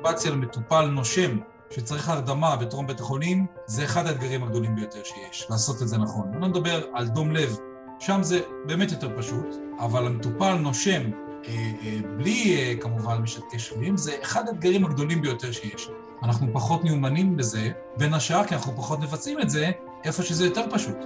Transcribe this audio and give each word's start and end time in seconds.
אינטובציה 0.00 0.30
למטופל 0.30 0.86
נושם 0.86 1.38
שצריך 1.70 2.08
הרדמה 2.08 2.56
בטרום 2.56 2.86
בית 2.86 3.00
החולים, 3.00 3.46
זה 3.66 3.84
אחד 3.84 4.06
האתגרים 4.06 4.42
הגדולים 4.42 4.74
ביותר 4.74 5.00
שיש, 5.04 5.46
לעשות 5.50 5.82
את 5.82 5.88
זה 5.88 5.98
נכון. 5.98 6.28
אני 6.32 6.40
לא 6.40 6.48
מדבר 6.48 6.82
על 6.94 7.08
דום 7.08 7.30
לב, 7.30 7.56
שם 7.98 8.22
זה 8.22 8.40
באמת 8.66 8.92
יותר 8.92 9.10
פשוט, 9.18 9.56
אבל 9.78 10.06
המטופל 10.06 10.54
נושם 10.54 11.00
אה, 11.48 11.72
אה, 11.82 11.98
בלי 12.16 12.56
אה, 12.56 12.74
כמובן 12.80 13.18
משתקי 13.18 13.58
שבילים, 13.58 13.96
זה 13.96 14.12
אחד 14.22 14.48
האתגרים 14.48 14.84
הגדולים 14.84 15.22
ביותר 15.22 15.52
שיש. 15.52 15.88
אנחנו 16.22 16.46
פחות 16.52 16.84
מיומנים 16.84 17.36
בזה, 17.36 17.70
בין 17.96 18.14
השאר 18.14 18.44
כי 18.44 18.54
אנחנו 18.54 18.76
פחות 18.76 19.00
מבצעים 19.00 19.40
את 19.40 19.50
זה 19.50 19.70
איפה 20.04 20.22
שזה 20.22 20.44
יותר 20.44 20.64
פשוט. 20.70 20.96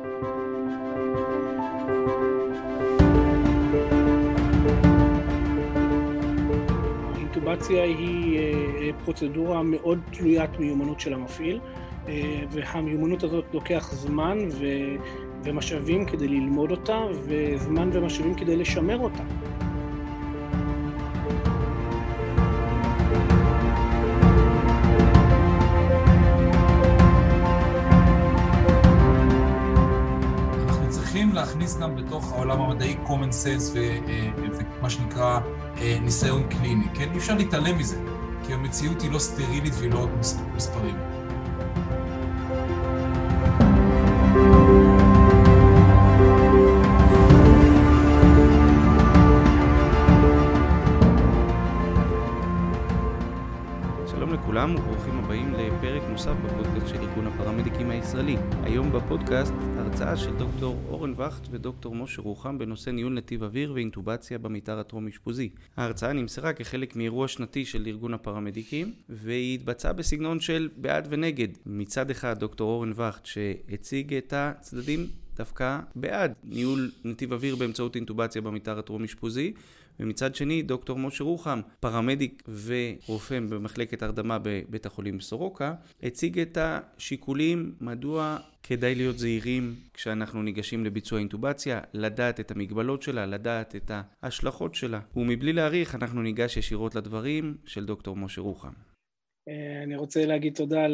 אינטובציה 7.55 7.85
היא 7.85 8.93
פרוצדורה 9.05 9.63
מאוד 9.63 10.01
תלוית 10.11 10.59
מיומנות 10.59 11.01
של 11.01 11.15
המפעיל, 11.15 11.61
והמיומנות 12.51 13.23
הזאת 13.23 13.45
לוקח 13.53 13.93
זמן 13.93 14.39
ו... 14.53 14.67
ומשאבים 15.45 16.07
כדי 16.07 16.29
ללמוד 16.29 16.71
אותה, 16.71 17.05
וזמן 17.27 17.91
ומשאבים 17.93 18.35
כדי 18.35 18.57
לשמר 18.57 18.99
אותה. 18.99 19.23
להכניס 31.65 31.83
גם 31.83 31.97
בתוך 31.97 32.33
העולם 32.33 32.61
המדעי 32.61 32.97
common 33.07 33.31
sense 33.45 33.77
אה, 33.77 34.31
ומה 34.79 34.91
שנקרא 34.91 35.41
אה, 35.79 35.99
ניסיון 36.03 36.43
קליני, 36.49 36.85
כן? 36.95 37.09
אי 37.13 37.19
אפשר 37.19 37.35
להתעלם 37.35 37.79
מזה, 37.79 37.97
כי 38.47 38.55
המציאות 38.55 39.03
היא 39.03 39.13
לא 39.13 39.19
סטרילית 39.19 39.73
והיא 39.79 39.91
לא 39.91 40.07
מספרים. 40.57 41.14
לכולם 54.65 54.85
וברוכים 54.85 55.19
הבאים 55.19 55.55
לפרק 55.55 56.03
נוסף 56.11 56.33
בפודקאסט 56.45 56.89
של 56.89 57.01
ארגון 57.01 57.27
הפרמדיקים 57.27 57.91
הישראלי. 57.91 58.37
היום 58.63 58.93
בפודקאסט 58.93 59.53
הרצאה 59.77 60.17
של 60.17 60.37
דוקטור 60.37 60.77
אורן 60.89 61.13
וכט 61.13 61.49
ודוקטור 61.51 61.95
משה 61.95 62.23
רוחם 62.23 62.59
בנושא 62.59 62.91
ניהול 62.91 63.13
נתיב 63.13 63.43
אוויר 63.43 63.73
ואינטובציה 63.73 64.39
במיתר 64.39 64.79
הטרום-אשפוזי. 64.79 65.49
ההרצאה 65.77 66.13
נמסרה 66.13 66.53
כחלק 66.53 66.97
מאירוע 66.97 67.29
שנתי 67.29 67.65
של 67.65 67.87
ארגון 67.87 68.15
הפרמדיקים 68.15 68.93
והיא 69.09 69.55
התבצעה 69.55 69.93
בסגנון 69.93 70.41
של 70.41 70.69
בעד 70.77 71.07
ונגד. 71.11 71.49
מצד 71.67 72.11
אחד 72.11 72.39
דוקטור 72.39 72.71
אורן 72.71 72.93
וכט 72.97 73.27
שהציג 73.27 74.15
את 74.15 74.33
הצדדים 74.37 75.07
דווקא 75.37 75.79
בעד 75.97 76.33
ניהול 76.45 76.91
נתיב 77.05 77.33
אוויר 77.33 77.57
באמצעות 77.57 77.97
אינטובציה 77.97 78.43
במיתר 78.43 78.79
הטרום-אשפוזי 78.79 79.53
ומצד 80.01 80.35
שני 80.35 80.63
דוקטור 80.63 80.99
משה 80.99 81.25
רוחם, 81.25 81.61
פרמדיק 81.81 82.43
ורופא 82.65 83.41
במחלקת 83.41 84.03
הרדמה 84.03 84.39
בבית 84.43 84.87
החולים 84.87 85.21
סורוקה, 85.21 85.75
הציג 86.03 86.39
את 86.39 86.59
השיקולים 86.61 87.75
מדוע 87.81 88.39
כדאי 88.63 88.95
להיות 88.95 89.19
זהירים 89.19 89.75
כשאנחנו 89.95 90.43
ניגשים 90.43 90.85
לביצוע 90.85 91.19
אינטובציה, 91.19 91.81
לדעת 91.95 92.41
את 92.41 92.51
המגבלות 92.51 93.03
שלה, 93.03 93.27
לדעת 93.27 93.77
את 93.77 93.91
ההשלכות 94.23 94.75
שלה. 94.75 95.01
ומבלי 95.17 95.53
להעריך, 95.53 95.95
אנחנו 95.95 96.23
ניגש 96.23 96.57
ישירות 96.57 96.95
לדברים 96.95 97.57
של 97.67 97.85
דוקטור 97.85 98.17
משה 98.17 98.41
רוחם. 98.41 98.73
אה, 99.49 99.83
אני 99.83 99.97
רוצה 99.97 100.27
להגיד 100.27 100.55
תודה 100.55 100.87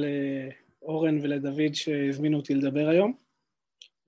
לאורן 0.82 1.18
ולדוד 1.22 1.74
שהזמינו 1.74 2.36
אותי 2.36 2.54
לדבר 2.54 2.88
היום. 2.88 3.12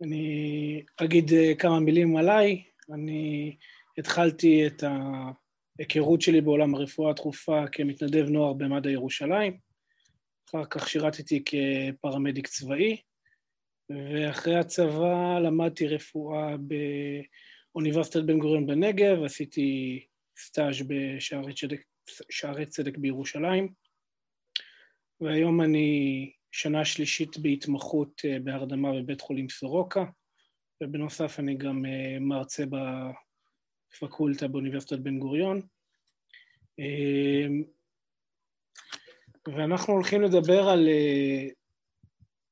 אני 0.02 0.82
אגיד 0.96 1.32
אה, 1.32 1.54
כמה 1.58 1.80
מילים 1.80 2.16
עליי. 2.16 2.62
אני 2.92 3.56
התחלתי 3.98 4.66
את 4.66 4.84
ההיכרות 5.78 6.20
שלי 6.20 6.40
בעולם 6.40 6.74
הרפואה 6.74 7.10
הדחופה 7.10 7.64
כמתנדב 7.72 8.28
נוער 8.28 8.52
במד"א 8.52 8.90
ירושלים, 8.90 9.58
אחר 10.48 10.64
כך 10.70 10.88
שירתתי 10.88 11.42
כפרמדיק 11.44 12.46
צבאי, 12.46 12.96
ואחרי 13.90 14.56
הצבא 14.56 15.38
למדתי 15.38 15.86
רפואה 15.86 16.54
באוניברסיטת 17.74 18.22
בן 18.22 18.38
גוריון 18.38 18.66
בנגב, 18.66 19.22
עשיתי 19.24 20.00
סטאז' 20.38 20.82
בשערי 20.86 21.54
צדק, 21.54 21.80
צדק 22.68 22.98
בירושלים, 22.98 23.72
והיום 25.20 25.62
אני 25.62 26.32
שנה 26.52 26.84
שלישית 26.84 27.38
בהתמחות 27.38 28.22
אה, 28.24 28.36
בהרדמה 28.44 28.92
בבית 28.92 29.20
חולים 29.20 29.48
סורוקה, 29.48 30.04
ובנוסף 30.82 31.38
אני 31.38 31.54
גם 31.54 31.86
אה, 31.86 32.18
מרצה 32.20 32.64
פקולטה 34.00 34.48
באוניברסיטת 34.48 34.98
בן 34.98 35.18
גוריון. 35.18 35.60
ואנחנו 39.46 39.92
הולכים 39.92 40.22
לדבר 40.22 40.68
על 40.68 40.88
אה, 40.88 41.48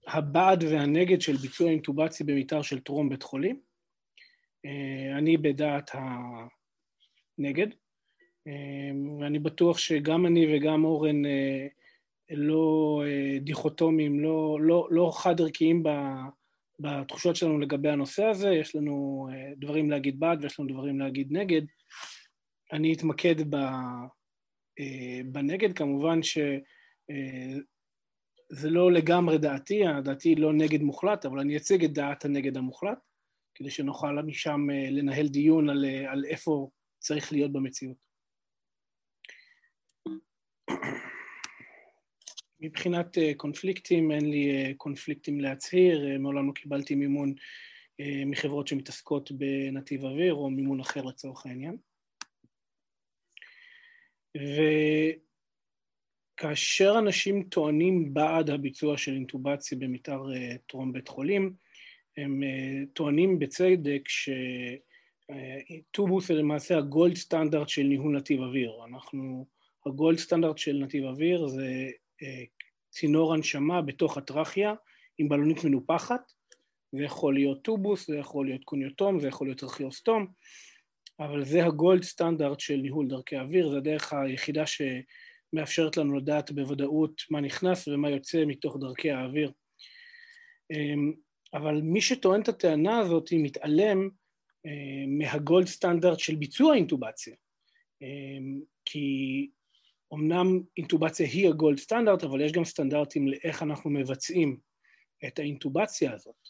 הבעד 0.06 0.64
והנגד 0.64 1.20
של 1.20 1.36
ביצוע 1.36 1.70
אינטובציה 1.70 2.26
במיתר 2.26 2.62
של 2.62 2.80
טרום 2.80 3.08
בית 3.08 3.22
חולים. 3.22 3.60
אה, 4.64 5.18
אני 5.18 5.36
בדעת 5.36 5.90
הנגד, 7.38 7.66
אמ, 8.46 9.20
ואני 9.20 9.38
בטוח 9.38 9.78
שגם 9.78 10.26
אני 10.26 10.56
וגם 10.56 10.84
אורן 10.84 11.26
אה, 11.26 11.66
לא 12.30 13.02
דיכוטומיים, 13.40 14.20
לא, 14.20 14.58
לא, 14.60 14.88
לא 14.90 15.12
חד-ערכיים 15.14 15.82
בתחושות 16.80 17.36
שלנו 17.36 17.58
לגבי 17.58 17.88
הנושא 17.88 18.24
הזה, 18.24 18.48
יש 18.48 18.76
לנו 18.76 19.28
אה, 19.32 19.52
דברים 19.56 19.90
להגיד 19.90 20.20
בעד 20.20 20.42
ויש 20.42 20.60
לנו 20.60 20.68
דברים 20.68 21.00
להגיד 21.00 21.28
נגד. 21.30 21.62
אני 22.72 22.92
אתמקד 22.92 23.54
אה, 23.54 25.20
בנגד, 25.24 25.76
כמובן 25.76 26.22
שזה 26.22 26.60
אה, 28.64 28.70
לא 28.70 28.92
לגמרי 28.92 29.38
דעתי, 29.38 29.82
דעתי 30.04 30.34
לא 30.34 30.52
נגד 30.52 30.82
מוחלט, 30.82 31.26
אבל 31.26 31.38
אני 31.38 31.56
אציג 31.56 31.84
את 31.84 31.92
דעת 31.92 32.24
הנגד 32.24 32.56
המוחלט, 32.56 32.98
כדי 33.54 33.70
שנוכל 33.70 34.22
משם 34.22 34.70
לנהל 34.70 35.28
דיון 35.28 35.70
על, 35.70 35.84
על 35.84 36.24
איפה 36.24 36.70
צריך 36.98 37.32
להיות 37.32 37.52
במציאות. 37.52 38.10
מבחינת 42.60 43.18
אה, 43.18 43.32
קונפליקטים, 43.36 44.10
אין 44.10 44.30
לי 44.30 44.50
אה, 44.50 44.72
קונפליקטים 44.76 45.40
להצהיר, 45.40 46.10
אה, 46.10 46.18
מעולם 46.18 46.46
לא 46.46 46.52
קיבלתי 46.52 46.94
מימון 46.94 47.34
מחברות 48.26 48.68
שמתעסקות 48.68 49.32
בנתיב 49.32 50.04
אוויר 50.04 50.34
או 50.34 50.50
מימון 50.50 50.80
אחר 50.80 51.02
לצורך 51.02 51.46
העניין. 51.46 51.76
וכאשר 56.36 56.94
אנשים 56.98 57.42
טוענים 57.42 58.14
בעד 58.14 58.50
הביצוע 58.50 58.96
של 58.96 59.12
אינטובציה 59.12 59.78
במיתר 59.78 60.22
טרום 60.66 60.92
בית 60.92 61.08
חולים, 61.08 61.54
הם 62.16 62.42
טוענים 62.92 63.38
בצדק 63.38 64.08
שטובוס 65.88 66.28
זה 66.28 66.34
למעשה 66.34 66.78
הגולד 66.78 67.16
סטנדרט 67.16 67.68
של 67.68 67.82
ניהול 67.82 68.16
נתיב 68.16 68.40
אוויר. 68.40 68.72
אנחנו, 68.88 69.46
הגולד 69.86 70.18
סטנדרט 70.18 70.58
של 70.58 70.76
נתיב 70.76 71.04
אוויר 71.04 71.46
זה 71.46 71.90
צינור 72.90 73.34
הנשמה 73.34 73.82
בתוך 73.82 74.16
הטרכיה 74.16 74.74
עם 75.18 75.28
בלונית 75.28 75.64
מנופחת, 75.64 76.32
זה 76.92 77.02
יכול 77.02 77.34
להיות 77.34 77.62
טובוס, 77.62 78.06
זה 78.06 78.16
יכול 78.16 78.46
להיות 78.46 78.64
קוניוטום, 78.64 79.20
זה 79.20 79.28
יכול 79.28 79.46
להיות 79.46 79.62
רכיוסטום, 79.62 80.26
אבל 81.20 81.44
זה 81.44 81.64
הגולד 81.64 82.02
סטנדרט 82.02 82.60
של 82.60 82.76
ניהול 82.76 83.08
דרכי 83.08 83.38
אוויר, 83.38 83.70
זה 83.70 83.76
הדרך 83.76 84.12
היחידה 84.12 84.64
שמאפשרת 84.66 85.96
לנו 85.96 86.16
לדעת 86.16 86.52
בוודאות 86.52 87.22
מה 87.30 87.40
נכנס 87.40 87.88
ומה 87.88 88.10
יוצא 88.10 88.44
מתוך 88.46 88.76
דרכי 88.80 89.10
האוויר. 89.10 89.52
אמ, 90.70 91.12
אבל 91.54 91.80
מי 91.82 92.00
שטוען 92.00 92.42
את 92.42 92.48
הטענה 92.48 92.98
הזאת 92.98 93.28
מתעלם 93.32 94.10
אמ, 94.66 95.18
מה 95.18 95.34
gold 95.34 95.66
standard 95.66 96.18
של 96.18 96.36
ביצוע 96.36 96.74
אינטובציה. 96.74 97.34
אמ, 98.02 98.60
כי 98.84 99.48
אמנם 100.14 100.60
אינטובציה 100.76 101.26
היא 101.26 101.48
ה 101.48 101.54
gold 101.54 101.78
standard, 101.78 102.24
אבל 102.24 102.40
יש 102.40 102.52
גם 102.52 102.64
סטנדרטים 102.64 103.28
לאיך 103.28 103.62
אנחנו 103.62 103.90
מבצעים 103.90 104.56
את 105.26 105.38
האינטובציה 105.38 106.12
הזאת. 106.12 106.48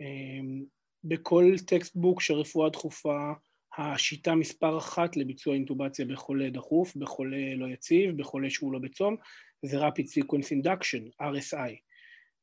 אמ, 0.00 0.64
בכל 1.04 1.54
textbook 1.66 2.20
של 2.20 2.34
רפואה 2.34 2.70
דחופה, 2.70 3.32
השיטה 3.78 4.34
מספר 4.34 4.78
אחת 4.78 5.16
לביצוע 5.16 5.54
אינטובציה 5.54 6.04
בחולה 6.04 6.50
דחוף, 6.50 6.96
בחולה 6.96 7.54
לא 7.56 7.66
יציב, 7.66 8.16
בחולה 8.16 8.50
שהוא 8.50 8.72
לא 8.72 8.78
בצום, 8.78 9.16
זה 9.62 9.88
Rapid 9.88 10.04
Sequence 10.04 10.48
Induction, 10.52 11.22
RSI. 11.22 11.76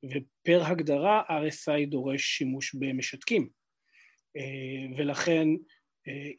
ופר 0.04 0.64
הגדרה, 0.64 1.22
RSI 1.30 1.90
דורש 1.90 2.22
שימוש 2.22 2.76
במשתקים. 2.76 3.50
אה, 4.38 4.98
ולכן 4.98 5.48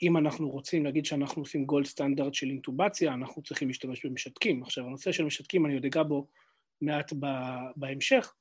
אם 0.02 0.16
אנחנו 0.16 0.50
רוצים 0.50 0.84
להגיד 0.84 1.04
שאנחנו 1.04 1.42
עושים 1.42 1.64
גולד 1.64 1.86
סטנדרט 1.86 2.34
של 2.34 2.50
אינטובציה, 2.50 3.14
אנחנו 3.14 3.42
צריכים 3.42 3.68
להשתמש 3.68 4.06
במשתקים. 4.06 4.62
עכשיו, 4.62 4.86
הנושא 4.86 5.12
של 5.12 5.24
משתקים, 5.24 5.66
אני 5.66 5.74
עוד 5.74 5.84
אגע 5.84 6.02
בו 6.02 6.26
מעט 6.80 7.12
בהמשך. 7.76 8.34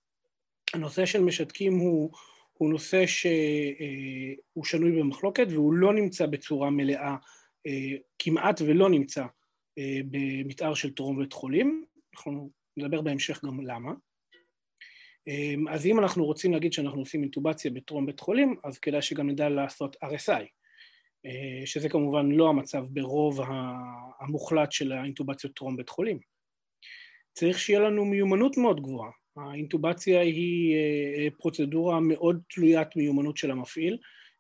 הנושא 0.74 1.06
של 1.06 1.24
משתקים 1.24 1.78
הוא, 1.78 2.12
הוא 2.54 2.70
נושא 2.70 3.06
שהוא 3.06 4.66
שנוי 4.66 4.92
במחלוקת 4.92 5.48
והוא 5.50 5.74
לא 5.74 5.94
נמצא 5.94 6.26
בצורה 6.26 6.70
מלאה, 6.70 7.16
כמעט 8.20 8.62
ולא 8.62 8.90
נמצא 8.90 9.26
במתאר 10.06 10.74
של 10.74 10.94
טרום 10.94 11.20
בית 11.20 11.34
חולים. 11.34 11.86
אנחנו 12.16 12.50
נדבר 12.78 13.02
בהמשך 13.02 13.46
גם 13.46 13.62
למה. 13.62 13.92
אז 15.70 15.86
אם 15.86 16.00
אנחנו 16.00 16.26
רוצים 16.26 16.54
להגיד 16.54 16.74
שאנחנו 16.74 17.00
עושים 17.00 17.24
אינטובציה 17.24 17.72
בטרום 17.72 18.06
בית 18.06 18.20
חולים, 18.20 18.56
אז 18.64 18.80
כדאי 18.80 19.02
שגם 19.02 19.30
נדע 19.30 19.50
לעשות 19.50 19.96
RSI, 20.04 20.46
שזה 21.66 21.90
כמובן 21.90 22.32
לא 22.32 22.50
המצב 22.50 22.86
ברוב 22.90 23.40
המוחלט 24.20 24.72
של 24.72 24.92
האינטובציות 24.92 25.56
טרום 25.56 25.78
בית 25.78 25.90
חולים. 25.90 26.20
צריך 27.34 27.60
שיהיה 27.60 27.80
לנו 27.80 28.06
מיומנות 28.06 28.58
מאוד 28.58 28.82
גבוהה. 28.82 29.12
האינטובציה 29.38 30.22
היא 30.22 30.76
אה, 30.76 31.28
פרוצדורה 31.38 32.00
מאוד 32.00 32.42
תלוית 32.50 32.96
מיומנות 32.96 33.38
של 33.38 33.52
המפעיל, 33.52 33.98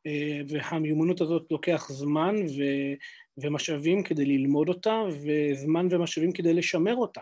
אה, 0.08 0.42
והמיומנות 0.48 1.22
הזאת 1.22 1.52
לוקח 1.52 1.92
זמן 1.92 2.36
ו, 2.36 2.64
ומשאבים 3.38 4.04
כדי 4.04 4.26
ללמוד 4.26 4.70
אותה, 4.70 5.02
וזמן 5.10 5.88
ומשאבים 5.92 6.32
כדי 6.32 6.54
לשמר 6.54 6.96
אותה. 6.96 7.22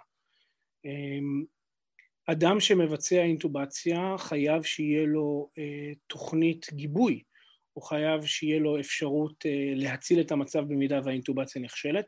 אדם 2.27 2.59
שמבצע 2.59 3.21
אינטובציה 3.23 4.15
חייב 4.17 4.63
שיהיה 4.63 5.05
לו 5.05 5.49
אה, 5.57 5.91
תוכנית 6.07 6.67
גיבוי, 6.73 7.23
הוא 7.73 7.83
חייב 7.83 8.25
שיהיה 8.25 8.59
לו 8.59 8.79
אפשרות 8.79 9.45
להציל 9.75 10.21
את 10.21 10.31
המצב 10.31 10.59
במידה 10.59 10.99
והאינטובציה 11.03 11.61
נכשלת, 11.61 12.05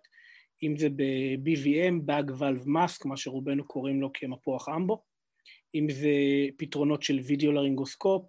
אם 0.64 0.78
זה 0.78 0.90
ב-BVM, 0.90 2.10
Bag 2.10 2.30
Valve 2.30 2.66
Mask, 2.66 3.08
מה 3.08 3.18
שרובנו 3.18 3.68
קוראים 3.68 4.02
לו 4.02 4.10
כמפוח 4.14 4.70
אמבו, 4.70 5.04
אם 5.76 5.88
זה 5.90 6.10
פתרונות 6.58 7.04
של 7.04 7.20
וידאו 7.20 7.52
לרינגוסקופ, 7.52 8.26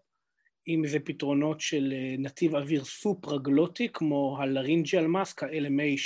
אם 0.69 0.83
זה 0.87 1.01
פתרונות 1.01 1.61
של 1.61 1.93
אה, 1.97 2.15
נתיב 2.19 2.55
אוויר 2.55 2.85
סופרגלוטי, 2.85 3.89
כמו 3.93 4.37
ה 4.41 4.47
laryngeal 4.47 5.07
mask, 5.07 5.43
ה-LMA 5.43 5.99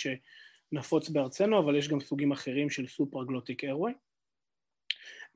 שנפוץ 0.72 1.08
בארצנו, 1.08 1.58
אבל 1.58 1.76
יש 1.76 1.88
גם 1.88 2.00
סוגים 2.00 2.32
אחרים 2.32 2.70
של 2.70 2.86
supraglottic 2.86 3.64
airway, 3.64 3.92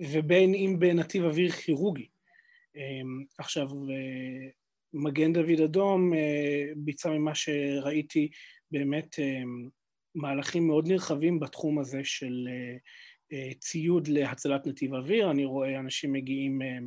ובין 0.01 0.55
אם 0.55 0.77
בנתיב 0.79 1.25
אוויר 1.25 1.51
כירורגי. 1.51 2.09
אמ, 2.77 3.25
עכשיו, 3.39 3.69
אה, 3.91 4.49
מגן 4.95 5.33
דוד 5.33 5.61
אדום 5.65 6.15
אה, 6.15 6.65
ביצע 6.77 7.11
ממה 7.11 7.35
שראיתי 7.35 8.29
באמת 8.71 9.19
אמ, 9.19 9.69
מהלכים 10.15 10.67
מאוד 10.67 10.89
נרחבים 10.89 11.41
בתחום 11.41 11.79
הזה 11.79 12.01
של 12.05 12.49
אה, 13.33 13.55
ציוד 13.59 14.09
להצלת 14.09 14.67
נתיב 14.67 14.95
אוויר, 14.95 15.31
אני 15.31 15.45
רואה 15.45 15.79
אנשים 15.79 16.13
מגיעים 16.13 16.63
אה, 16.63 16.79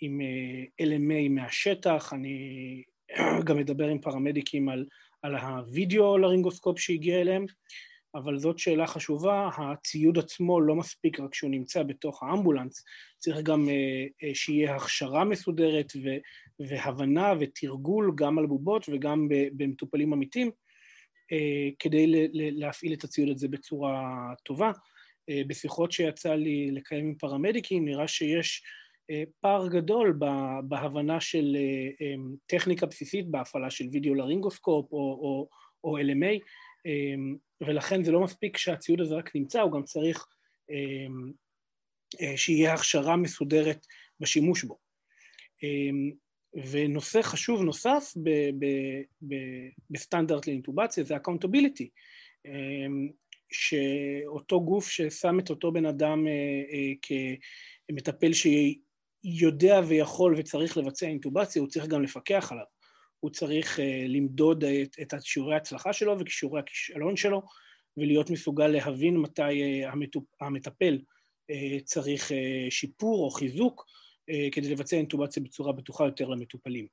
עם 0.00 0.20
אה, 0.20 0.86
LMA 0.86 1.28
מהשטח, 1.30 2.12
אני 2.12 2.82
גם 3.46 3.56
מדבר 3.56 3.88
עם 3.88 3.98
פרמדיקים 3.98 4.68
על, 4.68 4.86
על 5.22 5.36
הווידאו 5.36 6.18
לרינגוסקופ 6.18 6.78
שהגיע 6.78 7.20
אליהם, 7.20 7.46
אבל 8.14 8.38
זאת 8.38 8.58
שאלה 8.58 8.86
חשובה, 8.86 9.50
הציוד 9.56 10.18
עצמו 10.18 10.60
לא 10.60 10.74
מספיק 10.74 11.20
רק 11.20 11.34
שהוא 11.34 11.50
נמצא 11.50 11.82
בתוך 11.82 12.22
האמבולנס, 12.22 12.84
צריך 13.18 13.38
גם 13.42 13.68
שיהיה 14.34 14.76
הכשרה 14.76 15.24
מסודרת 15.24 15.92
והבנה 16.60 17.32
ותרגול 17.40 18.12
גם 18.14 18.38
על 18.38 18.46
בובות 18.46 18.86
וגם 18.88 19.28
במטופלים 19.30 20.12
אמיתים, 20.12 20.50
כדי 21.78 22.30
להפעיל 22.32 22.92
את 22.92 23.04
הציוד 23.04 23.28
הזה 23.28 23.48
בצורה 23.48 24.32
טובה. 24.44 24.72
אה, 25.30 25.42
בשיחות 25.46 25.92
שיצא 25.92 26.34
לי 26.34 26.70
לקיים 26.70 27.06
עם 27.06 27.14
פרמדיקים, 27.14 27.84
נראה 27.84 28.08
שיש 28.08 28.62
אה, 29.10 29.22
פער 29.40 29.68
גדול 29.68 30.18
בהבנה 30.64 31.20
של 31.20 31.56
אה, 32.00 32.14
טכניקה 32.46 32.86
בסיסית 32.86 33.28
בהפעלה 33.28 33.70
של 33.70 33.84
וידאו 33.92 34.14
לרינגוסקופ 34.14 34.92
או, 34.92 34.98
או, 34.98 35.48
או 35.84 35.98
LMA, 35.98 36.38
ולכן 37.66 38.04
זה 38.04 38.12
לא 38.12 38.20
מספיק 38.20 38.56
שהציוד 38.56 39.00
הזה 39.00 39.14
רק 39.14 39.36
נמצא, 39.36 39.60
הוא 39.60 39.72
גם 39.72 39.82
צריך 39.82 40.26
אמ, 40.70 41.32
שיהיה 42.36 42.74
הכשרה 42.74 43.16
מסודרת 43.16 43.86
בשימוש 44.20 44.64
בו. 44.64 44.78
ונושא 46.70 47.22
חשוב 47.22 47.62
נוסף 47.62 48.12
בסטנדרט 49.90 50.46
לאינטובציה 50.46 51.04
זה 51.04 51.16
accountability. 51.16 51.88
שאותו 53.52 54.60
גוף 54.60 54.88
ששם 54.88 55.38
את 55.40 55.50
אותו 55.50 55.72
בן 55.72 55.86
אדם 55.86 56.26
אה, 56.26 56.32
אה, 56.72 57.18
כמטפל 57.88 58.30
שיודע 58.32 59.80
ויכול 59.88 60.34
וצריך 60.38 60.76
לבצע 60.76 61.06
אינטובציה, 61.06 61.62
הוא 61.62 61.68
צריך 61.68 61.86
גם 61.86 62.02
לפקח 62.02 62.52
עליו. 62.52 62.64
הוא 63.22 63.30
צריך 63.30 63.80
אה, 63.80 64.04
למדוד 64.08 64.64
את, 64.64 64.96
את 65.02 65.22
שיעורי 65.22 65.54
ההצלחה 65.54 65.92
שלו 65.92 66.18
וכישורי 66.18 66.60
הכישלון 66.60 67.16
שלו, 67.16 67.42
ולהיות 67.96 68.30
מסוגל 68.30 68.66
להבין 68.66 69.16
מתי 69.16 69.82
המטפל 70.40 70.98
צריך 71.84 72.32
שיפור 72.70 73.24
או 73.24 73.30
חיזוק, 73.30 73.86
כדי 74.52 74.70
לבצע 74.70 74.96
אינטובציה 74.96 75.42
בצורה 75.42 75.72
בטוחה 75.72 76.04
יותר 76.04 76.28
למטופלים. 76.28 76.86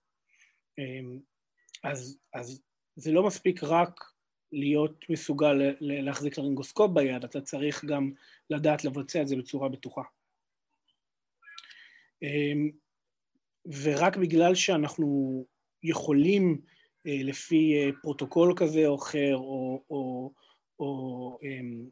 אז, 1.84 2.18
אז 2.34 2.62
זה 2.96 3.12
לא 3.12 3.28
מספיק 3.28 3.64
רק 3.64 4.04
להיות 4.52 5.06
מסוגל 5.10 5.54
להחזיק 5.80 6.38
לרינגוסקופ 6.38 6.92
ביד, 6.92 7.24
אתה 7.24 7.42
צריך 7.42 7.86
גם 7.86 8.12
לדעת 8.50 8.86
לבצע 8.86 9.22
את 9.22 9.28
זה 9.28 9.36
בצורה 9.36 9.70
בטוחה. 9.70 10.02
אמ, 12.22 12.72
ורק 13.84 14.18
בגלל 14.18 14.56
שאנחנו 14.56 15.46
יכולים 15.84 16.62
אה, 17.08 17.20
לפי 17.24 17.74
אה, 17.76 17.90
פרוטוקול 18.02 18.54
כזה 18.56 18.88
או 18.88 18.96
אחר, 18.96 19.36
או, 19.36 19.84
או, 19.90 20.32
או 20.80 21.38
אמ, 21.44 21.86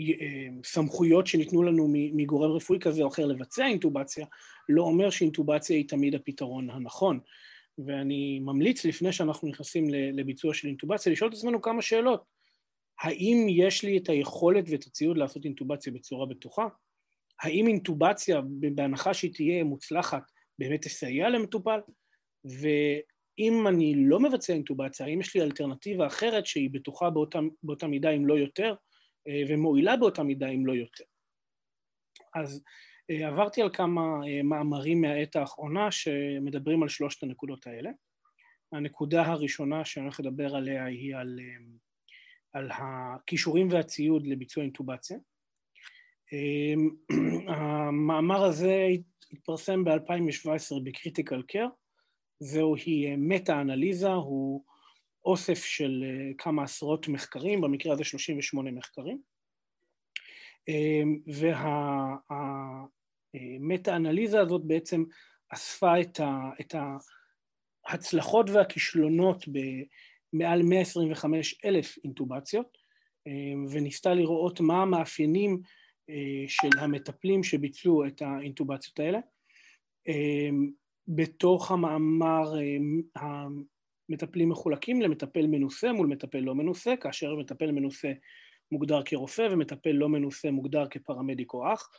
אמ, 0.00 0.60
סמכויות 0.64 1.26
שניתנו 1.26 1.62
לנו 1.62 1.88
מגורם 1.90 2.50
רפואי 2.50 2.78
כזה 2.80 3.02
או 3.02 3.08
אחר 3.08 3.26
לבצע 3.26 3.66
אינטובציה, 3.66 4.26
לא 4.68 4.82
אומר 4.82 5.10
שאינטובציה 5.10 5.76
היא 5.76 5.88
תמיד 5.88 6.14
הפתרון 6.14 6.70
הנכון. 6.70 7.20
ואני 7.86 8.38
ממליץ 8.38 8.84
לפני 8.84 9.12
שאנחנו 9.12 9.48
נכנסים 9.48 9.88
לביצוע 9.90 10.54
של 10.54 10.68
אינטובציה, 10.68 11.12
לשאול 11.12 11.30
את 11.30 11.34
עצמנו 11.34 11.62
כמה 11.62 11.82
שאלות. 11.82 12.24
האם 13.00 13.46
יש 13.48 13.84
לי 13.84 13.98
את 13.98 14.08
היכולת 14.08 14.64
ואת 14.70 14.84
הציוד 14.86 15.18
לעשות 15.18 15.44
אינטובציה 15.44 15.92
בצורה 15.92 16.26
בטוחה? 16.26 16.68
האם 17.42 17.66
אינטובציה, 17.66 18.40
בהנחה 18.74 19.14
שהיא 19.14 19.34
תהיה 19.34 19.64
מוצלחת, 19.64 20.22
באמת 20.58 20.82
תסייע 20.82 21.28
למטופל? 21.28 21.80
ואם 22.44 23.68
אני 23.68 23.94
לא 23.96 24.20
מבצע 24.20 24.52
אינטובציה, 24.52 25.06
האם 25.06 25.20
יש 25.20 25.36
לי 25.36 25.42
אלטרנטיבה 25.42 26.06
אחרת 26.06 26.46
שהיא 26.46 26.70
בטוחה 26.72 27.10
באותה, 27.10 27.38
באותה 27.62 27.86
מידה 27.86 28.10
אם 28.10 28.26
לא 28.26 28.34
יותר, 28.34 28.74
אה, 29.28 29.42
ומועילה 29.48 29.96
באותה 29.96 30.22
מידה 30.22 30.48
אם 30.48 30.66
לא 30.66 30.72
יותר? 30.72 31.04
אז 32.34 32.62
אה, 33.10 33.28
עברתי 33.28 33.62
על 33.62 33.70
כמה 33.72 34.00
אה, 34.00 34.42
מאמרים 34.42 35.00
מהעת 35.00 35.36
האחרונה 35.36 35.90
שמדברים 35.90 36.82
על 36.82 36.88
שלושת 36.88 37.22
הנקודות 37.22 37.66
האלה. 37.66 37.90
הנקודה 38.72 39.22
הראשונה 39.22 39.84
שאני 39.84 40.04
הולך 40.04 40.20
לדבר 40.20 40.56
עליה 40.56 40.84
היא 40.84 41.16
על, 41.16 41.38
על 42.52 42.70
הכישורים 42.70 43.68
והציוד 43.70 44.26
לביצוע 44.26 44.64
אינטובציה. 44.64 45.18
המאמר 47.56 48.44
הזה 48.44 48.86
התפרסם 49.32 49.84
ב-2017 49.84 50.80
ב 50.84 50.90
Critical 50.90 51.42
Care, 51.42 51.66
זוהי 52.40 53.16
מטה-אנליזה, 53.16 54.12
הוא 54.12 54.64
אוסף 55.24 55.64
של 55.64 56.04
כמה 56.38 56.62
עשרות 56.62 57.08
מחקרים, 57.08 57.60
במקרה 57.60 57.92
הזה 57.92 58.04
38 58.04 58.70
מחקרים. 58.70 59.18
וה... 61.26 62.16
המטה-אנליזה 63.34 64.40
הזאת 64.40 64.64
בעצם 64.64 65.04
אספה 65.48 66.00
את, 66.00 66.20
ה, 66.20 66.50
את 66.60 66.74
ההצלחות 67.86 68.50
והכישלונות 68.50 69.44
במעל 69.48 70.62
125 70.62 71.60
אלף 71.64 71.98
אינטובציות, 72.04 72.78
אה, 73.26 73.32
וניסתה 73.70 74.14
לראות 74.14 74.60
מה 74.60 74.82
המאפיינים 74.82 75.50
אה, 75.50 75.85
של 76.46 76.78
המטפלים 76.78 77.44
שביצעו 77.44 78.06
את 78.06 78.22
האינטובציות 78.22 79.00
האלה. 79.00 79.18
אה, 80.08 80.48
בתוך 81.08 81.70
המאמר 81.70 82.52
המטפלים 83.16 84.48
מחולקים 84.48 85.02
למטפל 85.02 85.46
מנוסה 85.46 85.92
מול 85.92 86.06
מטפל 86.06 86.38
לא 86.38 86.54
מנוסה, 86.54 86.94
כאשר 87.00 87.34
מטפל 87.34 87.70
מנוסה 87.70 88.12
מוגדר 88.72 89.02
כרופא 89.04 89.48
ומטפל 89.50 89.90
לא 89.90 90.08
מנוסה 90.08 90.50
מוגדר 90.50 90.86
כפרמדיק 90.88 91.52
או 91.52 91.72
אח. 91.72 91.90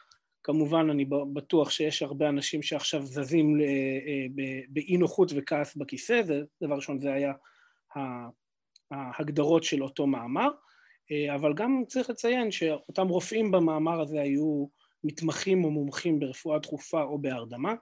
כמובן, 0.44 0.90
אני 0.90 1.06
בטוח 1.34 1.70
שיש 1.70 2.02
הרבה 2.02 2.30
אנשים 2.30 2.62
שעכשיו 2.62 3.06
זזים 3.06 3.58
באי 4.70 4.98
נוחות 4.98 5.32
וכעס 5.36 5.76
בכיסא, 5.76 6.22
זה 6.24 6.44
דבר 6.64 6.76
ראשון, 6.76 7.00
זה 7.00 7.14
היה 7.14 7.34
ההגדרות 8.92 9.64
של 9.64 9.84
אותו 9.84 10.08
מאמר, 10.08 10.50
אבל 11.36 11.54
גם 11.54 11.84
צריך 11.88 12.10
לציין 12.10 12.52
שאותם 12.52 13.08
רופאים 13.08 13.52
במאמר 13.52 14.02
הזה 14.02 14.22
היו 14.22 14.66
מתמחים 15.04 15.64
או 15.64 15.72
מומחים 15.72 16.20
ברפואה 16.20 16.60
דחופה 16.60 17.04
או 17.04 17.20
בהרדמה, 17.20 17.74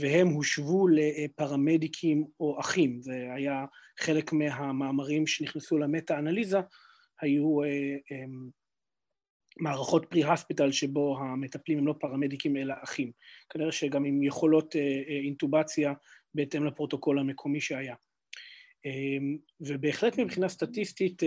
והם 0.00 0.28
הושוו 0.28 0.88
לפרמדיקים 0.88 2.24
או 2.40 2.60
אחים, 2.60 3.02
זה 3.02 3.28
היה 3.34 3.64
חלק 3.98 4.32
מהמאמרים 4.32 5.26
שנכנסו 5.26 5.78
למטה-אנליזה, 5.78 6.58
היו 7.20 7.58
מערכות 9.60 10.06
פרי-הספיטל 10.10 10.72
שבו 10.72 11.18
המטפלים 11.18 11.78
הם 11.78 11.86
לא 11.86 11.94
פרמדיקים 12.00 12.56
אלא 12.56 12.74
אחים. 12.84 13.12
כנראה 13.50 13.72
שגם 13.72 14.04
עם 14.04 14.22
יכולות 14.22 14.76
אינטובציה 15.24 15.92
בהתאם 16.34 16.64
לפרוטוקול 16.64 17.18
המקומי 17.18 17.60
שהיה. 17.60 17.94
ובהחלט 19.60 20.18
מבחינה 20.18 20.48
סטטיסטית 20.48 21.22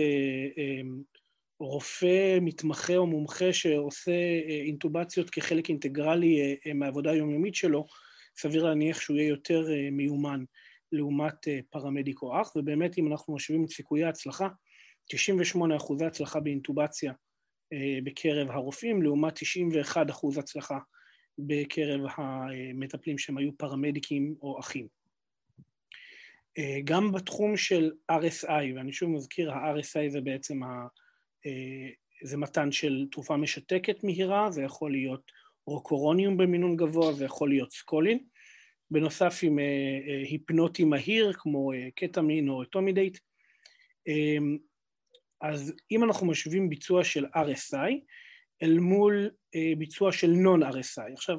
רופא, 1.60 2.38
מתמחה 2.40 2.96
או 2.96 3.06
מומחה 3.06 3.52
שעושה 3.52 4.12
אינטובציות 4.64 5.30
כחלק 5.30 5.68
אינטגרלי 5.68 6.56
מהעבודה 6.74 7.10
היומיומית 7.10 7.54
שלו, 7.54 7.86
סביר 8.36 8.64
להניח 8.64 9.00
שהוא 9.00 9.16
יהיה 9.16 9.28
יותר 9.28 9.68
מיומן 9.92 10.44
לעומת 10.92 11.48
פרמדיק 11.70 12.22
או 12.22 12.42
אח, 12.42 12.56
ובאמת 12.56 12.98
אם 12.98 13.12
אנחנו 13.12 13.34
משווים 13.34 13.64
את 13.64 13.70
סיכויי 13.70 14.04
ההצלחה, 14.04 14.48
98 15.10 15.76
אחוזי 15.76 16.04
הצלחה 16.04 16.40
באינטובציה 16.40 17.12
בקרב 18.04 18.50
הרופאים, 18.50 19.02
לעומת 19.02 19.34
91 19.34 20.10
אחוז 20.10 20.38
הצלחה 20.38 20.78
בקרב 21.38 22.00
המטפלים 22.16 23.18
שהם 23.18 23.38
היו 23.38 23.50
פרמדיקים 23.58 24.34
או 24.42 24.60
אחים. 24.60 24.99
גם 26.84 27.12
בתחום 27.12 27.56
של 27.56 27.90
RSI, 28.12 28.76
ואני 28.76 28.92
שוב 28.92 29.10
מזכיר, 29.10 29.52
ה-RSI 29.52 30.08
זה 30.08 30.20
בעצם, 30.20 30.62
ה, 30.62 30.86
זה 32.22 32.36
מתן 32.36 32.72
של 32.72 33.06
תרופה 33.12 33.36
משתקת 33.36 34.04
מהירה, 34.04 34.50
זה 34.50 34.62
יכול 34.62 34.92
להיות 34.92 35.32
רוקורוניום 35.66 36.36
במינון 36.36 36.76
גבוה, 36.76 37.12
זה 37.12 37.24
יכול 37.24 37.48
להיות 37.48 37.72
סקולין, 37.72 38.18
בנוסף 38.90 39.40
עם 39.42 39.58
היפנוטי 40.30 40.84
מהיר 40.84 41.32
כמו 41.32 41.70
קטמין 41.96 42.48
או 42.48 42.62
אטומידייט. 42.62 43.18
אז 45.40 45.74
אם 45.90 46.04
אנחנו 46.04 46.26
משווים 46.26 46.68
ביצוע 46.68 47.04
של 47.04 47.26
RSI 47.26 47.92
אל 48.62 48.78
מול 48.78 49.30
ביצוע 49.78 50.12
של 50.12 50.32
non-RSI, 50.32 51.12
עכשיו 51.12 51.38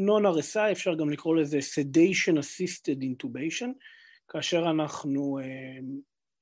non-RSI 0.00 0.72
אפשר 0.72 0.94
גם 0.94 1.10
לקרוא 1.10 1.36
לזה 1.36 1.58
sedation 1.58 2.34
assisted 2.34 2.98
intubation, 3.02 3.68
כאשר 4.32 4.70
אנחנו 4.70 5.38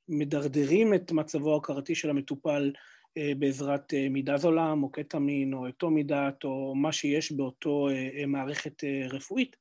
מדרדרים 0.09 0.95
את 0.95 1.13
מצבו 1.13 1.55
ההכרתי 1.55 1.95
של 1.95 2.11
המטופל 2.11 2.73
בעזרת 3.39 3.95
מידזולם 4.11 4.83
או 4.83 4.91
קטמין 4.91 5.55
או 5.55 5.69
אטומידט 5.69 6.45
או 6.45 6.75
מה 6.75 6.93
שיש 6.93 7.33
באותו 7.33 7.89
מערכת 8.27 8.85
רפואית, 9.11 9.57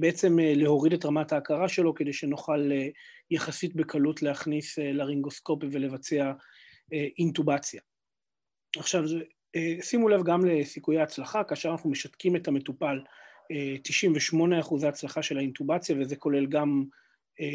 בעצם 0.00 0.36
להוריד 0.38 0.92
את 0.92 1.04
רמת 1.04 1.32
ההכרה 1.32 1.68
שלו 1.68 1.94
כדי 1.94 2.12
שנוכל 2.12 2.70
יחסית 3.30 3.76
בקלות 3.76 4.22
להכניס 4.22 4.78
לרינגוסקופ 4.78 5.62
ולבצע 5.72 6.32
אינטובציה. 7.18 7.80
עכשיו, 8.76 9.02
שימו 9.80 10.08
לב 10.08 10.22
גם 10.22 10.44
לסיכויי 10.44 10.98
ההצלחה, 10.98 11.44
כאשר 11.44 11.70
אנחנו 11.70 11.90
משתקים 11.90 12.36
את 12.36 12.48
המטופל, 12.48 13.00
98 13.82 14.60
אחוזי 14.60 14.86
הצלחה 14.86 15.22
של 15.22 15.38
האינטובציה, 15.38 15.96
וזה 16.00 16.16
כולל 16.16 16.46
גם 16.46 16.84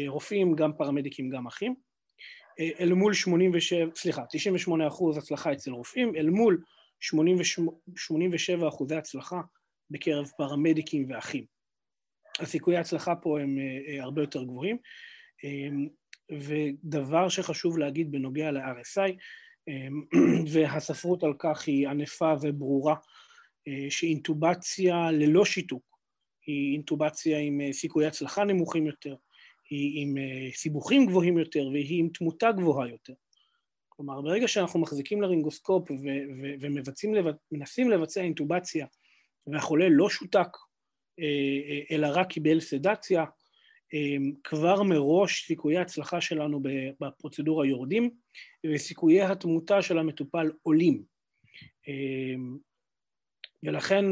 רופאים, 0.06 0.54
גם 0.54 0.72
פרמדיקים, 0.72 1.30
גם 1.30 1.46
אחים. 1.46 1.74
אל 2.80 2.92
מול 2.92 3.14
87, 3.14 3.90
סליחה, 3.94 4.22
98 4.30 4.86
אחוז 4.86 5.18
הצלחה 5.18 5.52
אצל 5.52 5.70
רופאים, 5.70 6.16
אל 6.16 6.30
מול 6.30 6.62
87 7.00 8.68
אחוזי 8.68 8.94
הצלחה 8.94 9.40
בקרב 9.90 10.30
פרמדיקים 10.36 11.06
ואחים. 11.08 11.44
הסיכויי 12.40 12.76
ההצלחה 12.76 13.16
פה 13.16 13.40
הם 13.40 13.58
הרבה 14.00 14.22
יותר 14.22 14.44
גבוהים, 14.44 14.78
ודבר 16.30 17.28
שחשוב 17.28 17.78
להגיד 17.78 18.10
בנוגע 18.10 18.50
ל-RSI, 18.50 19.12
והספרות 20.52 21.22
על 21.22 21.34
כך 21.38 21.66
היא 21.66 21.88
ענפה 21.88 22.32
וברורה, 22.42 22.94
שאינטובציה 23.90 25.10
ללא 25.10 25.44
שיתוק 25.44 25.98
היא 26.46 26.72
אינטובציה 26.72 27.38
עם 27.38 27.60
סיכויי 27.72 28.06
הצלחה 28.06 28.44
נמוכים 28.44 28.86
יותר, 28.86 29.14
היא 29.70 30.02
עם 30.02 30.14
סיבוכים 30.54 31.06
גבוהים 31.06 31.38
יותר 31.38 31.68
והיא 31.72 32.00
עם 32.00 32.08
תמותה 32.08 32.52
גבוהה 32.52 32.88
יותר. 32.88 33.12
כלומר, 33.88 34.20
ברגע 34.20 34.48
שאנחנו 34.48 34.80
מחזיקים 34.80 35.22
לרינגוסקופ 35.22 35.90
ומנסים 36.60 37.90
לבצע 37.90 38.20
אינטובציה 38.20 38.86
והחולה 39.46 39.86
לא 39.90 40.10
שותק, 40.10 40.48
אלא 41.90 42.08
רק 42.12 42.28
קיבל 42.28 42.60
סדציה, 42.60 43.24
כבר 44.44 44.82
מראש 44.82 45.46
סיכויי 45.46 45.76
ההצלחה 45.76 46.20
שלנו 46.20 46.60
בפרוצדורה 47.00 47.66
יורדים 47.66 48.10
וסיכויי 48.66 49.22
התמותה 49.22 49.82
של 49.82 49.98
המטופל 49.98 50.50
עולים. 50.62 51.02
ולכן 53.62 54.04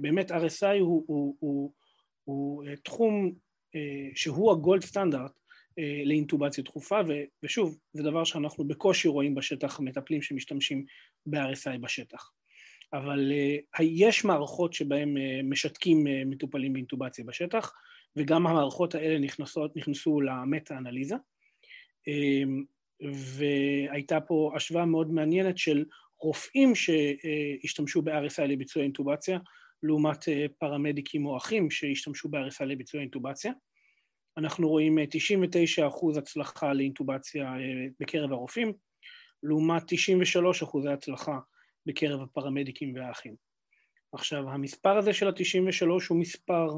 באמת 0.00 0.30
RSI 0.30 0.78
הוא, 0.80 1.04
הוא, 1.06 1.36
הוא, 1.38 1.72
הוא 2.24 2.64
תחום 2.84 3.32
שהוא 4.14 4.52
הגולד 4.52 4.82
סטנדרט 4.84 5.32
לאינטובציה 6.04 6.64
דחופה, 6.64 7.00
ושוב, 7.42 7.78
זה 7.92 8.02
דבר 8.02 8.24
שאנחנו 8.24 8.64
בקושי 8.64 9.08
רואים 9.08 9.34
בשטח 9.34 9.80
מטפלים 9.80 10.22
שמשתמשים 10.22 10.84
ב-RSI 11.26 11.78
בשטח. 11.80 12.32
אבל 12.92 13.32
יש 13.80 14.24
מערכות 14.24 14.72
שבהן 14.72 15.16
משתקים 15.44 16.06
מטופלים 16.26 16.72
באינטובציה 16.72 17.24
בשטח, 17.24 17.72
וגם 18.16 18.46
המערכות 18.46 18.94
האלה 18.94 19.18
נכנסות, 19.18 19.76
נכנסו 19.76 20.20
למטה-אנליזה, 20.20 21.16
והייתה 23.12 24.20
פה 24.20 24.52
השוואה 24.56 24.86
מאוד 24.86 25.12
מעניינת 25.12 25.58
של 25.58 25.84
רופאים 26.18 26.72
שהשתמשו 26.74 28.02
ב-RSI 28.02 28.42
לביצוע 28.42 28.82
אינטובציה, 28.82 29.38
לעומת 29.82 30.18
פרמדיקים 30.58 31.26
או 31.26 31.36
אחים 31.36 31.70
שהשתמשו 31.70 32.28
ב-RSI 32.28 32.64
לביצוע 32.64 33.00
אינטובציה. 33.00 33.52
אנחנו 34.36 34.68
רואים 34.68 34.98
99 35.10 35.86
אחוז 35.88 36.16
הצלחה 36.16 36.72
לאינטובציה 36.72 37.52
בקרב 38.00 38.32
הרופאים, 38.32 38.72
לעומת 39.42 39.82
93 39.86 40.62
אחוזי 40.62 40.88
הצלחה 40.88 41.38
בקרב 41.86 42.20
הפרמדיקים 42.22 42.94
והאחים. 42.94 43.34
עכשיו, 44.12 44.50
המספר 44.50 44.98
הזה 44.98 45.12
של 45.12 45.28
ה-93 45.28 45.86
הוא 46.08 46.20
מספר 46.20 46.68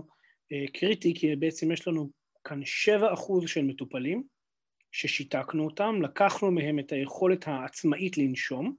קריטי, 0.74 1.14
כי 1.14 1.36
בעצם 1.36 1.72
יש 1.72 1.88
לנו 1.88 2.10
כאן 2.44 2.64
7 2.64 3.12
אחוז 3.12 3.48
של 3.48 3.64
מטופלים 3.64 4.22
ששיתקנו 4.92 5.64
אותם, 5.64 6.02
לקחנו 6.02 6.50
מהם 6.50 6.78
את 6.78 6.92
היכולת 6.92 7.48
העצמאית 7.48 8.18
לנשום, 8.18 8.76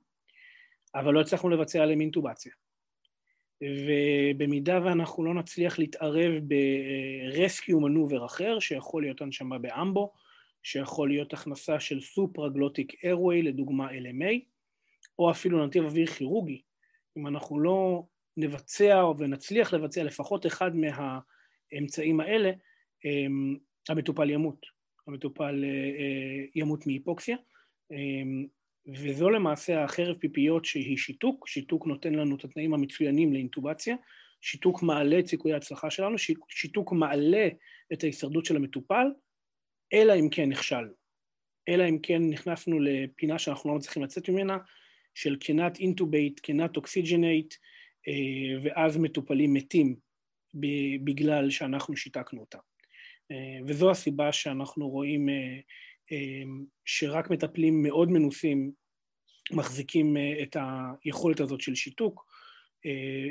אבל 0.96 1.13
לא 1.13 1.22
הצלחנו 1.22 1.50
לבצע 1.50 1.84
עליהם 1.84 2.01
אינטובציה. 2.01 2.51
ובמידה 3.62 4.79
ואנחנו 4.83 5.25
לא 5.25 5.33
נצליח 5.33 5.79
להתערב 5.79 6.33
ברסקיו 7.33 7.79
מנובר 7.79 8.25
אחר, 8.25 8.59
שיכול 8.59 9.03
להיות 9.03 9.21
הנשמה 9.21 9.57
באמבו, 9.57 10.13
שיכול 10.63 11.09
להיות 11.09 11.33
הכנסה 11.33 11.79
של 11.79 12.01
סופרגלוטיק 12.01 13.03
איירווי, 13.03 13.41
לדוגמה 13.41 13.91
LMA, 13.91 14.39
או 15.19 15.31
אפילו 15.31 15.65
נתיב 15.65 15.83
אוויר 15.83 16.07
כירורגי, 16.07 16.62
אם 17.17 17.27
אנחנו 17.27 17.59
לא 17.59 18.03
נבצע 18.38 19.03
ונצליח 19.17 19.74
לבצע 19.74 20.03
לפחות 20.03 20.45
אחד 20.45 20.71
מהאמצעים 20.75 22.19
האלה, 22.19 22.51
המטופל 23.89 24.29
ימות, 24.29 24.65
המטופל 25.07 25.63
ימות 26.55 26.88
מהיפוקסיה, 26.88 27.38
וזו 28.88 29.30
למעשה 29.30 29.84
החרב 29.84 30.15
פיפיות 30.18 30.65
שהיא 30.65 30.98
שיתוק, 30.98 31.48
שיתוק 31.48 31.88
נותן 31.88 32.13
לנו 32.13 32.36
את 32.36 32.44
התנאים 32.44 32.74
המצוינים 32.74 33.34
לאינטובציה, 33.34 33.96
שיתוק 34.42 34.84
מעלה 34.84 35.20
את 35.20 35.27
סיכויי 35.27 35.54
ההצלחה 35.54 35.89
שלנו, 35.89 36.15
שיתוק 36.50 36.92
מעלה 36.92 37.48
את 37.94 38.04
ההישרדות 38.04 38.46
של 38.46 38.56
המטופל, 38.56 39.08
אלא 39.94 40.13
אם 40.20 40.30
כן 40.30 40.50
נכשלנו. 40.50 40.94
אלא 41.70 41.89
אם 41.89 42.00
כן 42.00 42.30
נכנסנו 42.30 42.80
לפינה 42.80 43.39
שאנחנו 43.39 43.70
לא 43.70 43.75
מצליחים 43.75 44.04
לצאת 44.04 44.30
ממנה, 44.30 44.58
של 45.13 45.36
קנת 45.36 45.80
אינטובייט, 45.80 46.39
קנת 46.39 46.77
אוקסיג'נייט, 46.77 47.54
ואז 48.63 48.98
מטופלים 48.98 49.54
מתים 49.54 49.96
בגלל 51.04 51.50
שאנחנו 51.50 51.98
שיתקנו 51.98 52.42
אותם. 52.42 52.60
וזו 53.68 53.92
הסיבה 53.92 54.32
שאנחנו 54.32 54.89
רואים 54.89 55.30
שרק 56.85 57.29
מטפלים 57.29 57.83
מאוד 57.83 58.12
מנוסים 58.12 58.71
מחזיקים 59.51 60.17
את 60.43 60.57
היכולת 61.03 61.39
הזאת 61.39 61.62
של 61.62 61.75
שיתוק, 61.75 62.25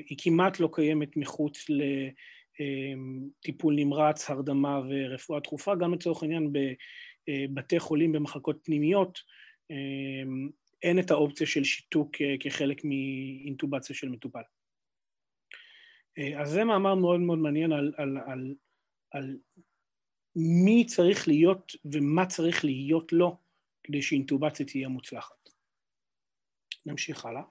היא 0.09 0.19
כמעט 0.21 0.61
לא 0.61 0.69
קיימת 0.73 1.17
מחוץ 1.17 1.67
לטיפול 3.41 3.75
נמרץ, 3.75 4.31
הרדמה 4.31 4.81
ורפואה 4.91 5.41
דחופה, 5.41 5.75
גם 5.75 5.95
לצורך 5.95 6.23
העניין 6.23 6.53
בבתי 6.53 7.79
חולים 7.79 8.13
במחלקות 8.13 8.61
פנימיות 8.65 9.19
אין 10.83 10.99
את 10.99 11.11
האופציה 11.11 11.47
של 11.47 11.65
שיתוק 11.65 12.11
כחלק 12.41 12.81
מאינטובציה 12.85 13.97
של 13.97 14.09
מטופל. 14.09 14.43
אז 16.41 16.51
זה 16.51 16.65
מאמר 16.65 16.95
מאוד 16.95 17.21
מאוד 17.21 17.39
מעניין 17.39 17.73
על, 17.73 17.93
על, 17.97 18.19
על, 18.27 18.55
על 19.11 19.37
מי 20.37 20.87
צריך 20.87 21.29
להיות 21.29 21.73
ומה 21.85 22.27
צריך 22.27 22.65
להיות 22.65 23.13
לו 23.13 23.37
כדי 23.83 24.03
שאינטובציה 24.03 24.67
תהיה 24.67 24.89
מוצלחת. 24.89 25.49
נמשיך 26.87 27.27
הלאה. 27.27 27.43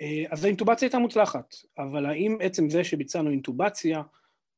אה, 0.00 0.24
אז 0.30 0.44
האינטובציה 0.44 0.86
הייתה 0.86 0.98
מוצלחת, 0.98 1.54
אבל 1.78 2.06
האם 2.06 2.38
עצם 2.40 2.70
זה 2.70 2.84
שביצענו 2.84 3.30
אינטובציה 3.30 4.02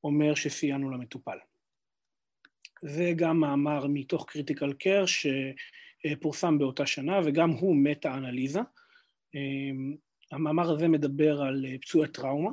אומר 0.04 0.34
שסייענו 0.34 0.90
למטופל? 0.90 1.38
זה 2.82 3.12
גם 3.16 3.40
מאמר 3.40 3.86
מתוך 3.86 4.26
Critical 4.28 4.72
Care 4.72 5.04
שפורסם 5.06 6.58
באותה 6.58 6.86
שנה 6.86 7.20
וגם 7.24 7.50
הוא 7.50 7.76
מטה-אנליזה. 7.76 8.60
אה, 9.34 9.40
המאמר 10.32 10.70
הזה 10.70 10.88
מדבר 10.88 11.42
על 11.42 11.64
פצועי 11.80 12.08
טראומה 12.08 12.50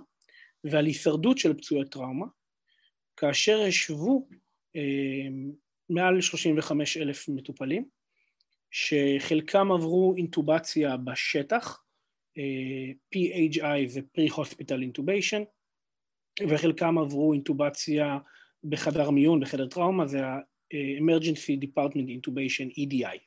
ועל 0.64 0.86
הישרדות 0.86 1.38
של 1.38 1.54
פצועי 1.54 1.90
טראומה, 1.90 2.26
כאשר 3.18 3.62
השוו 3.68 4.28
אה, 4.76 5.28
מעל 5.90 6.22
35 6.22 6.98
אלף 6.98 7.30
מטופלים, 7.30 7.86
שחלקם 8.72 9.72
עברו 9.72 10.14
אינטובציה 10.18 10.98
בשטח, 10.98 11.84
אה, 12.38 12.92
PHI 13.16 13.88
זה 13.88 14.00
Pre-Hospital 14.00 14.80
Intubation, 14.80 15.44
וחלקם 16.50 16.98
עברו 16.98 17.34
אינטובציה 17.34 18.18
בחדר 18.64 19.10
מיון, 19.10 19.40
בחדר 19.40 19.68
טראומה, 19.68 20.08
זה 20.08 20.26
ה-Emergency 20.26 21.66
Department 21.66 22.08
Intubation, 22.08 22.72
EDI. 22.80 23.18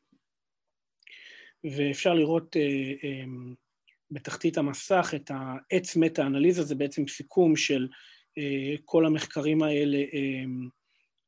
ואפשר 1.64 2.14
לראות 2.14 2.57
um, 2.57 3.55
בתחתית 4.11 4.59
המסך 4.59 5.12
את 5.16 5.31
העץ 5.35 5.97
מטה-אנליזה, 5.97 6.62
זה 6.62 6.75
בעצם 6.75 7.09
סיכום 7.09 7.57
של 7.57 7.88
כל 8.85 9.07
המחקרים 9.07 9.62
האלה, 9.62 9.99
um, 9.99 10.71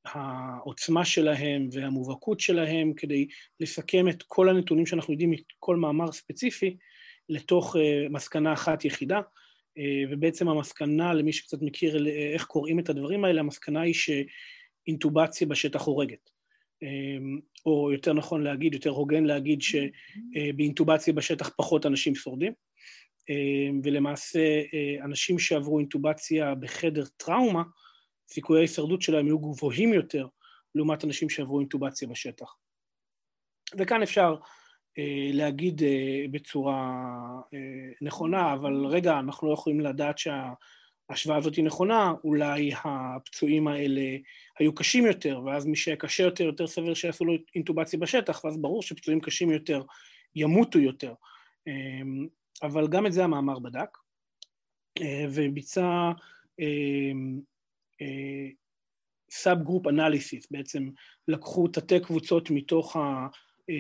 העוצמה 0.05 1.05
שלהם 1.05 1.69
והמובהקות 1.73 2.41
שלהם, 2.41 2.93
כדי 2.95 3.27
לסכם 3.61 4.09
את 4.09 4.23
כל 4.23 4.49
הנתונים 4.49 4.87
שאנחנו 4.87 5.13
יודעים 5.13 5.31
מכל 5.31 5.77
מאמר 5.77 6.13
ספציפי 6.13 6.77
לתוך 7.29 7.77
uh, 7.77 7.79
מסקנה 8.11 8.53
אחת 8.53 8.85
יחידה, 8.85 9.19
uh, 9.19 9.83
ובעצם 10.11 10.49
המסקנה, 10.49 11.15
למי 11.15 11.33
שקצת 11.33 11.63
מכיר 11.63 12.07
איך 12.09 12.45
קוראים 12.45 12.79
את 12.79 12.89
הדברים 12.89 13.25
האלה, 13.25 13.41
המסקנה 13.41 13.81
היא 13.81 13.95
שאינטובציה 13.95 15.47
בשטח 15.47 15.83
הורגת. 15.83 16.31
או 17.67 17.93
יותר 17.93 18.13
נכון 18.13 18.43
להגיד, 18.43 18.75
יותר 18.75 18.91
הוגן 18.91 19.25
להגיד 19.25 19.61
שבאינטובציה 19.63 21.13
בשטח 21.13 21.51
פחות 21.57 21.87
אנשים 21.87 22.15
שורדים. 22.15 22.53
ולמעשה 23.83 24.63
אנשים 25.05 25.39
שעברו 25.39 25.79
אינטובציה 25.79 26.55
בחדר 26.55 27.05
טראומה, 27.17 27.63
סיכויי 28.29 28.59
ההישרדות 28.59 29.03
שלהם 29.03 29.27
יהיו 29.27 29.39
גבוהים 29.39 29.95
יותר 29.95 30.27
לעומת 30.75 31.05
אנשים 31.05 31.31
שעברו 31.31 31.61
אינטובציה 31.61 32.09
בשטח. 32.09 32.57
וכאן 33.79 34.03
אפשר 34.03 34.37
אה, 34.99 35.31
להגיד 35.33 35.83
אה, 35.83 36.25
בצורה 36.31 37.03
אה, 37.55 37.91
נכונה, 38.01 38.53
אבל 38.53 38.87
רגע, 38.87 39.19
אנחנו 39.19 39.49
לא 39.49 39.53
יכולים 39.53 39.81
לדעת 39.81 40.19
שההשוואה 40.19 41.37
הזאת 41.37 41.55
היא 41.55 41.65
נכונה, 41.65 42.13
אולי 42.25 42.71
הפצועים 42.85 43.69
האלה 43.69 44.17
היו 44.59 44.75
קשים 44.75 45.07
יותר, 45.07 45.41
ואז 45.47 45.67
מי 45.67 45.77
שהיה 45.77 45.97
קשה 45.97 46.23
יותר, 46.23 46.45
יותר 46.45 46.67
סביר 46.67 46.95
שיעשו 46.95 47.25
לו 47.25 47.35
אינטובציה 47.55 47.99
בשטח, 47.99 48.45
ואז 48.45 48.57
ברור 48.57 48.83
שפצועים 48.83 49.21
קשים 49.21 49.51
יותר 49.51 49.83
ימותו 50.35 50.79
יותר. 50.79 51.15
אבל 52.63 52.89
גם 52.89 53.07
את 53.07 53.13
זה 53.13 53.25
המאמר 53.25 53.59
בדק, 53.59 53.99
אה, 55.01 55.25
וביצע 55.31 56.11
subgroup 59.31 59.87
analysis, 59.87 60.47
בעצם 60.51 60.89
לקחו 61.29 61.69
תתי 61.69 62.01
קבוצות 62.01 62.51
מתוך 62.51 62.97
ה, 62.97 63.27
אה, 63.71 63.75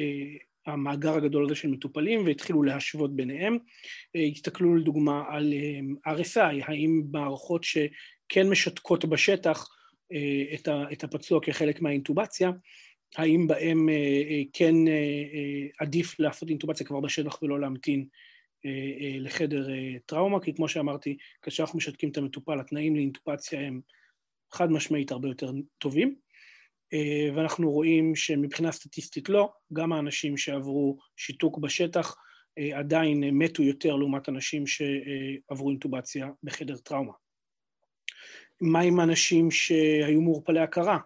אה, 0.00 0.72
המאגר 0.72 1.14
הגדול 1.14 1.44
הזה 1.44 1.54
של 1.54 1.68
מטופלים 1.68 2.26
והתחילו 2.26 2.62
להשוות 2.62 3.16
ביניהם. 3.16 3.58
הסתכלו 4.32 4.76
לדוגמה 4.76 5.22
על 5.28 5.54
RSI, 6.08 6.64
האם 6.64 7.02
מערכות 7.12 7.64
שכן 7.64 8.48
משתקות 8.50 9.04
בשטח 9.04 9.68
את 10.92 11.04
הפצוע 11.04 11.40
כחלק 11.42 11.80
מהאינטובציה, 11.80 12.50
האם 13.16 13.46
בהם 13.46 13.88
כן 14.52 14.74
עדיף 15.78 16.20
לעשות 16.20 16.48
אינטובציה 16.48 16.86
כבר 16.86 17.00
בשטח 17.00 17.42
ולא 17.42 17.60
להמתין 17.60 18.06
לחדר 19.20 19.68
טראומה, 20.06 20.40
כי 20.40 20.54
כמו 20.54 20.68
שאמרתי, 20.68 21.16
כאשר 21.42 21.62
אנחנו 21.62 21.76
משתקים 21.76 22.10
את 22.10 22.16
המטופל, 22.16 22.60
התנאים 22.60 22.96
לאינטובציה 22.96 23.60
הם 23.60 23.80
חד 24.52 24.72
משמעית 24.72 25.10
הרבה 25.10 25.28
יותר 25.28 25.50
טובים, 25.78 26.14
ואנחנו 27.34 27.70
רואים 27.70 28.16
שמבחינה 28.16 28.72
סטטיסטית 28.72 29.28
לא, 29.28 29.52
גם 29.72 29.92
האנשים 29.92 30.36
שעברו 30.36 30.96
שיתוק 31.16 31.58
בשטח 31.58 32.16
עדיין 32.74 33.24
מתו 33.32 33.62
יותר 33.62 33.96
לעומת 33.96 34.28
אנשים 34.28 34.64
שעברו 34.66 35.70
אינטובציה 35.70 36.28
בחדר 36.42 36.76
טראומה. 36.76 37.12
מה 38.60 38.80
עם 38.80 39.00
אנשים 39.00 39.50
שהיו 39.50 40.20
מעורפלי 40.20 40.60
הכרה? 40.60 40.98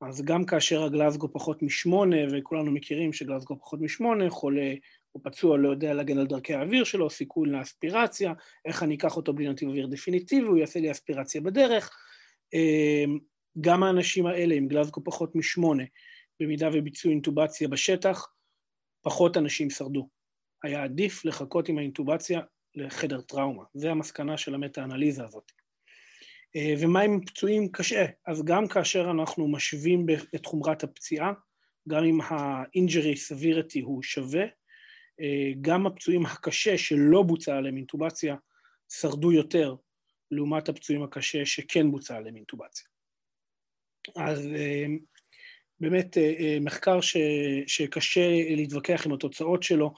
אז 0.00 0.22
גם 0.22 0.44
כאשר 0.44 0.82
הגלזגו 0.82 1.32
פחות 1.32 1.62
משמונה, 1.62 2.16
וכולנו 2.32 2.70
מכירים 2.70 3.12
שגלזגו 3.12 3.58
פחות 3.58 3.80
משמונה, 3.80 4.30
חולה 4.30 4.74
הוא 5.12 5.22
פצוע, 5.24 5.58
לא 5.58 5.68
יודע 5.68 5.94
להגן 5.94 6.18
על 6.18 6.26
דרכי 6.26 6.54
האוויר 6.54 6.84
שלו, 6.84 7.10
סיכוי 7.10 7.50
לאספירציה, 7.50 8.32
איך 8.64 8.82
אני 8.82 8.94
אקח 8.94 9.16
אותו 9.16 9.32
בלי 9.32 9.48
נתיב 9.48 9.68
אוויר 9.68 9.86
דפיניטיבי, 9.86 10.46
הוא 10.46 10.56
יעשה 10.56 10.80
לי 10.80 10.90
אספירציה 10.90 11.40
בדרך. 11.40 11.90
אמ, 12.52 13.18
גם 13.60 13.82
האנשים 13.82 14.26
האלה 14.26 14.54
עם 14.54 14.68
גלזגו 14.68 15.04
פחות 15.04 15.36
משמונה, 15.36 15.84
במידה 16.40 16.68
וביצעו 16.72 17.10
אינטובציה 17.10 17.68
בשטח, 17.68 18.26
פחות 19.02 19.36
אנשים 19.36 19.70
שרדו. 19.70 20.08
היה 20.64 20.84
עדיף 20.84 21.24
לחכות 21.24 21.68
עם 21.68 21.78
האינטובציה 21.78 22.40
לחדר 22.74 23.20
טראומה. 23.20 23.64
זה 23.74 23.90
המסקנה 23.90 24.36
של 24.36 24.54
המטה-אנליזה 24.54 25.24
הזאת. 25.24 25.52
אה, 26.56 26.74
ומה 26.80 27.00
עם 27.00 27.20
פצועים 27.24 27.68
קשה? 27.72 28.06
אז 28.26 28.44
גם 28.44 28.68
כאשר 28.68 29.10
אנחנו 29.10 29.48
משווים 29.48 30.06
את 30.34 30.46
חומרת 30.46 30.84
הפציעה, 30.84 31.32
גם 31.88 32.04
אם 32.04 32.20
ה-injury 32.20 33.16
severity 33.28 33.82
הוא 33.82 34.02
שווה, 34.02 34.44
אה, 35.20 35.52
גם 35.60 35.86
הפצועים 35.86 36.26
הקשה 36.26 36.78
שלא 36.78 37.22
בוצע 37.22 37.56
עליהם 37.56 37.76
אינטובציה 37.76 38.36
שרדו 38.88 39.32
יותר 39.32 39.74
לעומת 40.30 40.68
הפצועים 40.68 41.02
הקשה 41.02 41.46
שכן 41.46 41.90
בוצע 41.90 42.16
עליהם 42.16 42.36
אינטובציה. 42.36 42.86
אז 44.16 44.46
אה, 44.46 44.86
באמת 45.80 46.16
מחקר 46.60 47.00
ש, 47.00 47.16
שקשה 47.66 48.28
להתווכח 48.56 49.06
עם 49.06 49.12
התוצאות 49.12 49.62
שלו, 49.62 49.94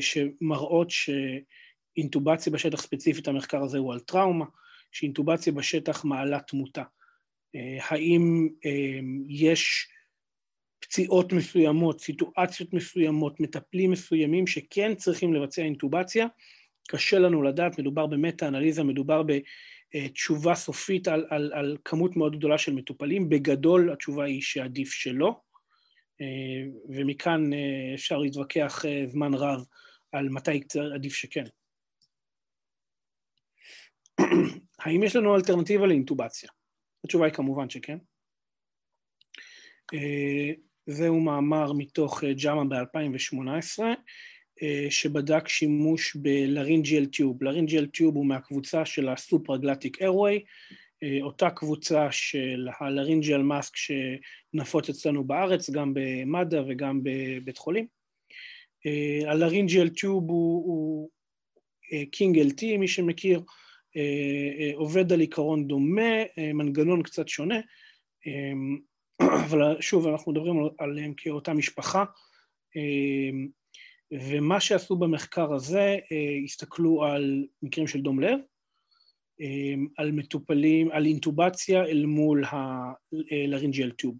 שמראות 0.00 0.88
שאינטובציה 0.90 2.52
בשטח 2.52 2.82
ספציפית, 2.82 3.28
המחקר 3.28 3.62
הזה 3.62 3.78
הוא 3.78 3.92
על 3.92 4.00
טראומה, 4.00 4.44
שאינטובציה 4.92 5.52
בשטח 5.52 6.04
מעלה 6.04 6.40
תמותה. 6.40 6.82
האם 7.88 8.48
יש 9.28 9.88
פציעות 10.80 11.32
מסוימות, 11.32 12.00
סיטואציות 12.00 12.72
מסוימות, 12.72 13.40
מטפלים 13.40 13.90
מסוימים 13.90 14.46
שכן 14.46 14.94
צריכים 14.94 15.34
לבצע 15.34 15.62
אינטובציה, 15.62 16.26
קשה 16.88 17.18
לנו 17.18 17.42
לדעת, 17.42 17.78
מדובר 17.78 18.06
במטה-אנליזה, 18.06 18.82
מדובר 18.82 19.22
בתשובה 19.94 20.54
סופית 20.54 21.08
על, 21.08 21.26
על, 21.30 21.52
על 21.54 21.76
כמות 21.84 22.16
מאוד 22.16 22.36
גדולה 22.36 22.58
של 22.58 22.72
מטופלים, 22.72 23.28
בגדול 23.28 23.92
התשובה 23.92 24.24
היא 24.24 24.42
שעדיף 24.42 24.92
שלא, 24.92 25.40
ומכאן 26.88 27.50
אפשר 27.94 28.18
להתווכח 28.18 28.84
זמן 29.06 29.34
רב 29.34 29.64
על 30.12 30.28
מתי 30.28 30.60
עדיף 30.94 31.14
שכן. 31.14 31.44
האם 34.80 35.02
יש 35.02 35.16
לנו 35.16 35.36
אלטרנטיבה 35.36 35.86
לאינטובציה? 35.86 36.50
התשובה 37.04 37.24
היא 37.24 37.34
כמובן 37.34 37.70
שכן. 37.70 37.98
זהו 40.86 41.20
מאמר 41.20 41.72
מתוך 41.72 42.24
אה, 42.24 42.32
ג'אמה 42.32 42.64
ב-2018, 42.64 43.82
אה, 44.62 44.86
שבדק 44.90 45.48
שימוש 45.48 46.16
בלרינג'יאל 46.16 47.06
טיוב. 47.06 47.42
לרינג'יאל 47.42 47.86
טיוב 47.86 48.16
הוא 48.16 48.26
מהקבוצה 48.26 48.84
של 48.84 49.08
הסופרגלטיק 49.08 50.02
איירווי, 50.02 50.44
אה, 51.02 51.18
אותה 51.22 51.50
קבוצה 51.50 52.08
של 52.10 52.68
ה 52.80 52.86
laryngeal 52.86 53.42
mask 53.42 53.72
שנפוץ 53.76 54.88
אצלנו 54.88 55.24
בארץ, 55.24 55.70
גם 55.70 55.94
במד"א 55.94 56.62
וגם 56.68 57.00
בבית 57.02 57.58
חולים. 57.58 57.86
ה 59.26 59.32
laryngeal 59.32 59.88
tube 59.88 60.24
הוא, 60.24 61.10
King 62.12 62.38
LT, 62.38 62.78
מי 62.78 62.88
שמכיר, 62.88 63.42
עובד 64.74 65.12
על 65.12 65.20
עיקרון 65.20 65.68
דומה, 65.68 66.22
מנגנון 66.54 67.02
קצת 67.02 67.28
שונה, 67.28 67.60
אבל 69.44 69.80
שוב, 69.80 70.06
אנחנו 70.06 70.32
מדברים 70.32 70.56
עליהם 70.78 71.14
כאותה 71.16 71.52
משפחה, 71.52 72.04
ומה 74.12 74.60
שעשו 74.60 74.96
במחקר 74.96 75.52
הזה, 75.52 75.96
הסתכלו 76.44 77.04
על 77.04 77.46
מקרים 77.62 77.86
של 77.86 78.00
דום 78.00 78.20
לב, 78.20 78.38
על 79.96 80.12
מטופלים, 80.12 80.90
על 80.92 81.06
אינטובציה 81.06 81.84
אל 81.84 82.06
מול 82.06 82.44
ה 82.50 82.64
laryngeal 82.64 83.90
tube. 83.90 84.14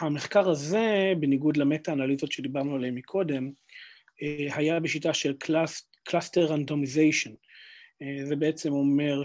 המחקר 0.00 0.50
הזה, 0.50 1.12
בניגוד 1.20 1.56
למטה-אנליזות 1.56 2.32
שדיברנו 2.32 2.74
עליהן 2.74 2.94
מקודם, 2.94 3.50
היה 4.54 4.80
בשיטה 4.80 5.14
של 5.14 5.34
cluster 6.04 6.44
randomization. 6.44 7.30
זה 8.24 8.36
בעצם 8.36 8.72
אומר 8.72 9.22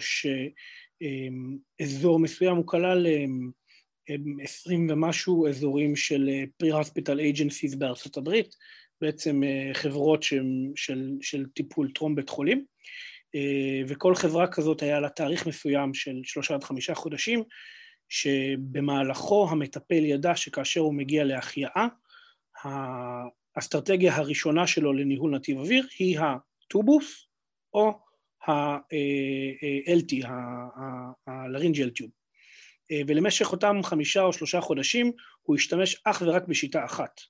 שאזור 1.80 2.20
מסוים 2.20 2.58
הוא 2.58 2.68
כלל 2.68 3.08
עשרים 4.44 4.88
ומשהו 4.90 5.48
אזורים 5.48 5.96
של 5.96 6.30
pre-hospital 6.64 7.20
agencies 7.34 7.78
בארצות 7.78 8.18
הברית, 8.18 8.56
בעצם 9.02 9.42
חברות 9.74 10.24
של, 10.24 10.46
של, 10.76 11.12
של 11.22 11.46
טיפול 11.46 11.92
טרום 11.92 12.16
בית 12.16 12.30
חולים, 12.30 12.66
וכל 13.88 14.16
חברה 14.16 14.48
כזאת 14.48 14.82
היה 14.82 15.00
לה 15.00 15.10
תאריך 15.10 15.48
מסוים 15.48 15.94
של 15.94 16.22
שלושה 16.24 16.54
עד 16.54 16.64
חמישה 16.64 16.96
חודשים, 16.96 17.44
שבמהלכו 18.10 19.48
המטפל 19.50 20.06
ידע 20.06 20.36
שכאשר 20.36 20.82
הוא 20.82 20.94
מגיע 20.94 21.24
להחייאה, 21.24 21.88
האסטרטגיה 23.56 24.16
הראשונה 24.16 24.68
שלו 24.68 24.94
לניהול 24.94 25.36
נתיב 25.36 25.58
אוויר 25.58 25.88
היא 26.00 26.20
הטובוס 26.68 27.28
או 27.74 28.00
ה-LT, 28.48 30.28
ה-laryngeal 30.28 32.02
tube. 32.02 32.12
ולמשך 33.08 33.52
אותם 33.52 33.80
חמישה 33.84 34.22
או 34.22 34.34
שלושה 34.34 34.62
חודשים 34.62 35.12
הוא 35.42 35.56
השתמש 35.56 36.02
אך 36.04 36.24
ורק 36.26 36.48
בשיטה 36.48 36.86
אחת. 36.86 37.22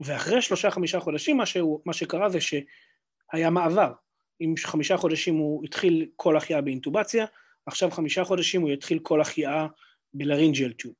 ואחרי 0.00 0.42
שלושה 0.42 0.70
חמישה 0.70 1.00
חודשים 1.00 1.36
מה, 1.36 1.46
שהוא, 1.46 1.80
מה 1.86 1.92
שקרה 1.92 2.28
זה 2.28 2.38
שהיה 2.40 3.50
מעבר. 3.50 3.92
עם 4.40 4.54
חמישה 4.56 4.96
חודשים 4.96 5.34
הוא 5.34 5.64
התחיל 5.64 6.06
כל 6.16 6.36
החייאה 6.36 6.60
באינטובציה, 6.60 7.26
עכשיו 7.66 7.90
חמישה 7.90 8.24
חודשים 8.24 8.62
הוא 8.62 8.70
יתחיל 8.70 8.98
כל 8.98 9.20
החייאה 9.20 9.66
בלרינג'ל 10.14 10.72
טיוב. 10.72 10.94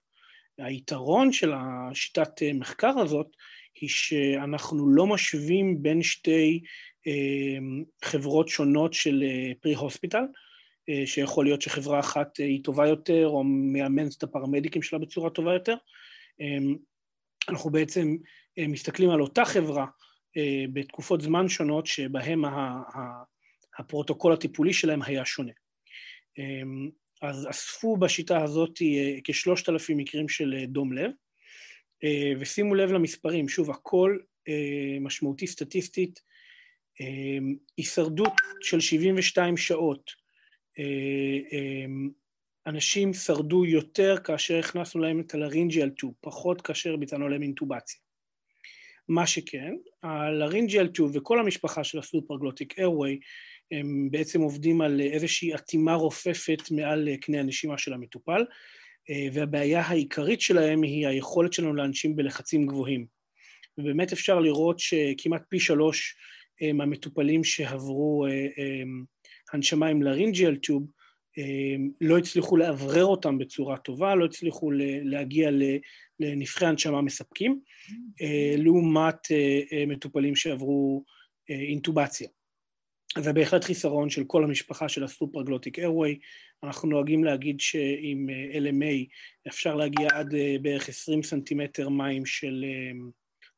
היתרון 0.59 1.33
של 1.33 1.53
השיטת 1.55 2.43
מחקר 2.55 2.99
הזאת 2.99 3.27
היא 3.75 3.89
שאנחנו 3.89 4.89
לא 4.89 5.07
משווים 5.07 5.83
בין 5.83 6.03
שתי 6.03 6.61
אה, 7.07 7.59
חברות 8.05 8.49
שונות 8.49 8.95
של 8.95 9.25
pre-hospital, 9.61 10.25
אה, 10.89 11.03
שיכול 11.07 11.45
להיות 11.45 11.63
שחברה 11.63 12.01
אחת 12.01 12.41
אה, 12.41 12.45
היא 12.45 12.65
טובה 12.65 12.87
יותר 12.87 13.27
או 13.27 13.45
מאמנת 13.45 14.17
את 14.19 14.23
הפרמדיקים 14.23 14.83
שלה 14.83 14.99
בצורה 14.99 15.31
טובה 15.31 15.53
יותר. 15.53 15.77
אנחנו 17.49 17.71
בעצם 17.71 18.17
מסתכלים 18.59 19.11
על 19.11 19.21
אותה 19.21 19.45
חברה 19.45 19.87
בתקופות 20.73 21.21
זמן 21.21 21.49
שונות 21.49 21.87
שבהם 21.87 22.43
הפרוטוקול 23.79 24.33
הטיפולי 24.33 24.73
שלהם 24.73 25.03
היה 25.03 25.25
שונה. 25.25 25.53
אז 27.23 27.47
אספו 27.51 27.97
בשיטה 27.97 28.43
הזאת 28.43 28.79
כשלושת 29.25 29.69
אלפים 29.69 29.97
מקרים 29.97 30.29
של 30.29 30.65
דום 30.69 30.93
לב, 30.93 31.11
ושימו 32.39 32.75
לב 32.75 32.93
למספרים, 32.93 33.49
שוב, 33.49 33.71
הכל 33.71 34.19
משמעותי 35.01 35.47
סטטיסטית, 35.47 36.21
הישרדות 37.77 38.33
של 38.61 38.81
72 38.81 39.57
שעות, 39.57 40.11
אנשים 42.67 43.15
שרדו 43.15 43.67
יותר 43.67 44.17
כאשר 44.25 44.59
הכנסנו 44.59 45.01
להם 45.01 45.21
את 45.21 45.35
הלרינג'יאל 45.35 45.91
טוב, 45.91 46.15
פחות 46.21 46.61
כאשר 46.61 46.97
ביצענו 46.97 47.29
להם 47.29 47.43
אינטובציה. 47.43 48.01
מה 49.09 49.27
שכן, 49.27 49.75
הלרינג'יאל 50.03 50.89
טוב 50.89 51.11
וכל 51.15 51.41
המשפחה 51.41 51.85
של 51.85 51.99
הסופרגלוטיק 51.99 52.79
איירווי 52.79 53.21
הם 53.73 54.09
בעצם 54.11 54.41
עובדים 54.41 54.81
על 54.81 55.01
איזושהי 55.01 55.55
אטימה 55.55 55.95
רופפת 55.95 56.71
מעל 56.71 57.09
קנה 57.21 57.41
הנשימה 57.41 57.79
של 57.79 57.93
המטופל, 57.93 58.45
והבעיה 59.33 59.81
העיקרית 59.81 60.41
שלהם 60.41 60.83
היא 60.83 61.07
היכולת 61.07 61.53
שלנו 61.53 61.75
לאנשים 61.75 62.17
בלחצים 62.17 62.67
גבוהים. 62.67 63.07
ובאמת 63.79 64.13
אפשר 64.13 64.41
לראות 64.41 64.79
שכמעט 64.79 65.43
פי 65.49 65.61
שלוש 65.61 66.17
מהמטופלים 66.75 67.45
שעברו 67.45 68.27
הנשמה 69.53 69.87
עם 69.87 70.03
לרינג'יאל 70.03 70.57
טוב, 70.57 70.87
לא 72.01 72.19
הצליחו 72.19 72.57
לאוורר 72.57 73.05
אותם 73.05 73.39
בצורה 73.39 73.77
טובה, 73.77 74.15
לא 74.15 74.25
הצליחו 74.25 74.71
להגיע 75.05 75.51
לנבחי 76.21 76.67
הנשמה 76.67 77.03
מספקים, 77.03 77.61
לעומת 78.59 79.17
מטופלים 79.87 80.37
שעברו 80.37 81.05
אינטובציה. 81.49 82.29
זה 83.19 83.33
בהחלט 83.33 83.65
חיסרון 83.65 84.11
של 84.11 84.25
כל 84.25 84.45
המשפחה 84.45 84.89
של 84.89 85.05
הסופרגלוטיק 85.05 85.79
איירווי. 85.79 86.19
אנחנו 86.63 86.89
נוהגים 86.89 87.25
להגיד 87.25 87.61
שעם 87.61 88.27
LMA 88.53 89.07
אפשר 89.49 89.75
להגיע 89.75 90.09
עד 90.13 90.35
בערך 90.63 90.89
20 90.89 91.23
סנטימטר 91.23 91.89
מים 91.89 92.27
של 92.27 92.65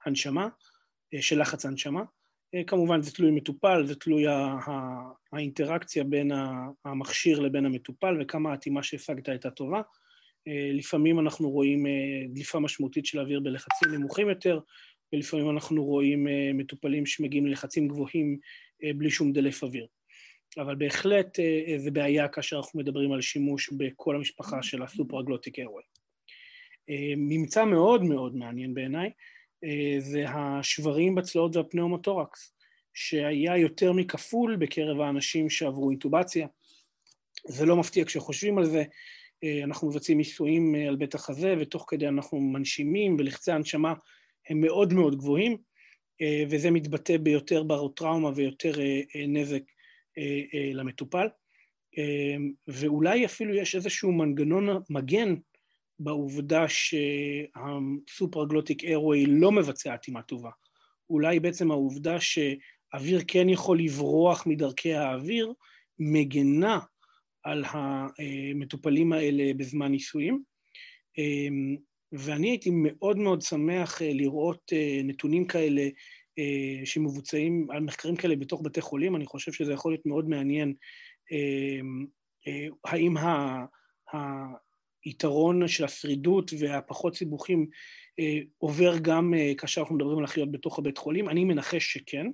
הנשמה, 0.04 0.48
של 1.20 1.40
לחץ 1.40 1.66
הנשמה. 1.66 2.02
כמובן 2.66 3.02
זה 3.02 3.12
תלוי 3.12 3.30
מטופל, 3.30 3.86
זה 3.86 3.94
תלוי 3.94 4.24
האינטראקציה 5.32 6.04
בין 6.04 6.30
המכשיר 6.84 7.40
לבין 7.40 7.66
המטופל 7.66 8.16
וכמה 8.20 8.50
האטימה 8.50 8.82
שהשגת 8.82 9.28
הייתה 9.28 9.50
טובה. 9.50 9.80
לפעמים 10.72 11.20
אנחנו 11.20 11.50
רואים 11.50 11.86
דליפה 12.28 12.60
משמעותית 12.60 13.06
של 13.06 13.18
האוויר 13.18 13.40
בלחצים 13.40 13.94
נמוכים 13.94 14.28
יותר, 14.28 14.60
ולפעמים 15.12 15.50
אנחנו 15.50 15.84
רואים 15.84 16.26
מטופלים 16.54 17.06
שמגיעים 17.06 17.46
ללחצים 17.46 17.88
גבוהים 17.88 18.38
בלי 18.96 19.10
שום 19.10 19.32
דלף 19.32 19.62
אוויר. 19.62 19.86
אבל 20.58 20.74
בהחלט 20.74 21.38
זה 21.76 21.90
בעיה 21.90 22.28
כאשר 22.28 22.56
אנחנו 22.56 22.80
מדברים 22.80 23.12
על 23.12 23.20
שימוש 23.20 23.72
בכל 23.72 24.16
המשפחה 24.16 24.62
של 24.62 24.82
הסופרגלוטיק 24.82 25.58
איירווי. 25.58 25.82
ממצא 27.16 27.64
מאוד 27.64 28.02
מאוד 28.02 28.36
מעניין 28.36 28.74
בעיניי, 28.74 29.10
זה 29.98 30.24
השברים 30.28 31.14
בצלעות 31.14 31.56
והפנאומוטורקס, 31.56 32.54
שהיה 32.94 33.56
יותר 33.56 33.92
מכפול 33.92 34.56
בקרב 34.56 35.00
האנשים 35.00 35.50
שעברו 35.50 35.90
אינטובציה. 35.90 36.46
זה 37.48 37.66
לא 37.66 37.76
מפתיע 37.76 38.04
כשחושבים 38.04 38.58
על 38.58 38.64
זה, 38.64 38.84
אנחנו 39.64 39.88
מבצעים 39.88 40.18
ניסויים 40.18 40.74
על 40.88 40.96
בית 40.96 41.14
החזה, 41.14 41.54
ותוך 41.60 41.84
כדי 41.88 42.08
אנחנו 42.08 42.40
מנשימים, 42.40 43.16
ולחצי 43.18 43.52
ההנשמה 43.52 43.94
הם 44.48 44.60
מאוד 44.60 44.92
מאוד 44.92 45.16
גבוהים, 45.16 45.56
וזה 46.50 46.70
מתבטא 46.70 47.16
ביותר 47.16 47.62
ברוטראומה 47.62 48.30
ויותר 48.34 48.72
נזק 49.28 49.62
למטופל. 50.74 51.26
ואולי 52.68 53.24
אפילו 53.24 53.54
יש 53.54 53.74
איזשהו 53.74 54.12
מנגנון 54.12 54.68
מגן 54.90 55.34
בעובדה 55.98 56.64
שהסופרגלוטיק 58.08 58.84
איירווי 58.84 59.26
לא 59.26 59.52
מבצע 59.52 59.94
אטימה 59.94 60.22
טובה. 60.22 60.50
אולי 61.10 61.40
בעצם 61.40 61.70
העובדה 61.70 62.16
שאוויר 62.20 63.20
כן 63.28 63.48
יכול 63.48 63.78
לברוח 63.80 64.46
מדרכי 64.46 64.94
האוויר, 64.94 65.52
מגנה 65.98 66.78
על 67.42 67.64
המטופלים 67.68 69.12
האלה 69.12 69.54
בזמן 69.56 69.90
ניסויים. 69.90 70.42
ואני 72.18 72.48
הייתי 72.48 72.70
מאוד 72.72 73.18
מאוד 73.18 73.42
שמח 73.42 74.02
לראות 74.02 74.72
נתונים 75.04 75.46
כאלה 75.46 75.88
שמבוצעים 76.84 77.70
על 77.70 77.80
מחקרים 77.80 78.16
כאלה 78.16 78.36
בתוך 78.36 78.62
בתי 78.64 78.80
חולים, 78.80 79.16
אני 79.16 79.26
חושב 79.26 79.52
שזה 79.52 79.72
יכול 79.72 79.92
להיות 79.92 80.06
מאוד 80.06 80.28
מעניין 80.28 80.74
האם 82.84 83.14
היתרון 85.04 85.68
של 85.68 85.84
השרידות 85.84 86.50
והפחות 86.58 87.16
סיבוכים 87.16 87.66
עובר 88.58 88.98
גם 89.02 89.34
כאשר 89.58 89.80
אנחנו 89.80 89.94
מדברים 89.94 90.18
על 90.18 90.24
החיות 90.24 90.52
בתוך 90.52 90.78
הבית 90.78 90.98
חולים, 90.98 91.28
אני 91.28 91.44
מנחש 91.44 91.92
שכן, 91.92 92.26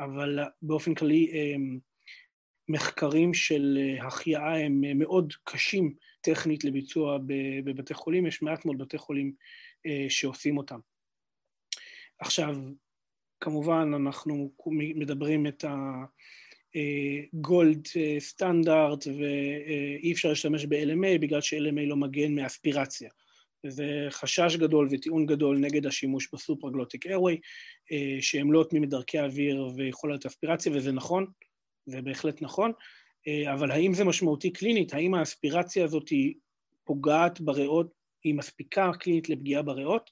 אבל 0.00 0.38
באופן 0.62 0.94
כללי 0.94 1.30
מחקרים 2.68 3.34
של 3.34 3.78
החייאה 4.00 4.58
הם 4.58 4.80
מאוד 4.98 5.32
קשים 5.44 5.94
טכנית 6.20 6.64
לביצוע 6.64 7.18
בבתי 7.64 7.94
חולים, 7.94 8.26
יש 8.26 8.42
מעט 8.42 8.64
מאוד 8.64 8.78
בתי 8.78 8.98
חולים 8.98 9.32
שעושים 10.08 10.58
אותם. 10.58 10.78
עכשיו, 12.18 12.56
כמובן 13.40 13.92
אנחנו 13.96 14.50
מדברים 14.94 15.46
את 15.46 15.64
הגולד 16.74 17.86
סטנדרט 18.18 19.06
ואי 19.06 20.12
אפשר 20.12 20.28
להשתמש 20.28 20.64
ב-LMA 20.64 21.18
בגלל 21.20 21.40
ש-LMA 21.40 21.80
לא 21.86 21.96
מגן 21.96 22.34
מאספירציה. 22.34 23.10
וזה 23.66 24.06
חשש 24.10 24.56
גדול 24.56 24.88
וטיעון 24.90 25.26
גדול 25.26 25.58
נגד 25.58 25.86
השימוש 25.86 26.28
בסופרגלוטיק 26.34 27.06
איירווי, 27.06 27.40
שהם 28.20 28.52
לא 28.52 28.58
אוטמים 28.58 28.84
את 28.84 28.88
דרכי 28.88 29.18
האוויר 29.18 29.68
ויכולת 29.76 30.26
אספירציה, 30.26 30.72
וזה 30.72 30.92
נכון, 30.92 31.26
זה 31.86 32.02
בהחלט 32.02 32.42
נכון, 32.42 32.72
אבל 33.52 33.70
האם 33.70 33.94
זה 33.94 34.04
משמעותי 34.04 34.50
קלינית? 34.50 34.94
האם 34.94 35.14
האספירציה 35.14 35.84
הזאת 35.84 36.08
היא 36.08 36.34
פוגעת 36.84 37.40
בריאות, 37.40 37.92
היא 38.24 38.34
מספיקה 38.34 38.90
קלינית 39.00 39.28
לפגיעה 39.28 39.62
בריאות? 39.62 40.10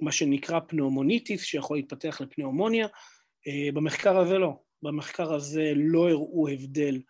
מה 0.00 0.12
שנקרא 0.12 0.60
pneumonitis, 0.60 1.42
שיכול 1.42 1.76
להתפתח 1.76 2.20
ל 2.20 2.26
pneumonia. 2.26 2.86
במחקר 3.74 4.18
הזה 4.18 4.38
לא. 4.38 4.52
במחקר 4.82 5.34
הזה 5.34 5.72
לא 5.76 6.10
הראו 6.10 6.48
הבדל 6.48 7.00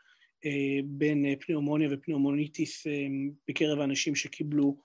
בין 0.85 1.25
pneumonia 1.41 1.88
ו 1.93 2.00
pneumonitis 2.00 2.87
בקרב 3.49 3.81
האנשים 3.81 4.15
שקיבלו 4.15 4.77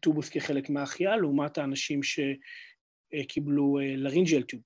טובוס 0.00 0.28
כחלק 0.28 0.70
מההחייאה, 0.70 1.16
לעומת 1.16 1.58
האנשים 1.58 2.00
שקיבלו 2.02 3.78
laryngeal 3.82 4.42
tube. 4.42 4.60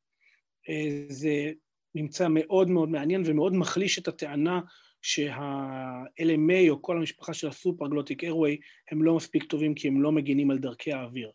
זה 1.09 1.53
נמצא 1.95 2.27
מאוד 2.31 2.71
מאוד 2.71 2.89
מעניין 2.89 3.23
ומאוד 3.27 3.55
מחליש 3.55 3.99
את 3.99 4.09
הטענה 4.09 4.61
שה-LMA 5.03 6.71
או 6.71 6.83
כל 6.83 6.97
המשפחה 6.97 7.35
של 7.35 7.49
הסופרגלוטיק 7.49 8.23
איירווי 8.23 8.61
הם 8.91 9.03
לא 9.03 9.17
מספיק 9.17 9.45
טובים 9.45 9.75
כי 9.75 9.89
הם 9.89 10.03
לא 10.03 10.13
מגינים 10.13 10.51
על 10.51 10.59
דרכי 10.59 10.93
האוויר. 10.93 11.31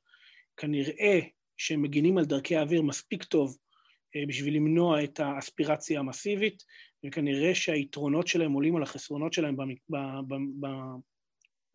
כנראה 0.57 1.19
שהם 1.57 1.81
מגינים 1.81 2.17
על 2.17 2.25
דרכי 2.25 2.55
האוויר 2.55 2.81
מספיק 2.81 3.23
טוב 3.23 3.57
בשביל 4.27 4.55
למנוע 4.55 5.03
את 5.03 5.19
האספירציה 5.19 5.99
המסיבית, 5.99 6.63
וכנראה 7.05 7.55
שהיתרונות 7.55 8.27
שלהם 8.27 8.51
עולים 8.51 8.75
על 8.75 8.83
החסרונות 8.83 9.33
שלהם 9.33 9.55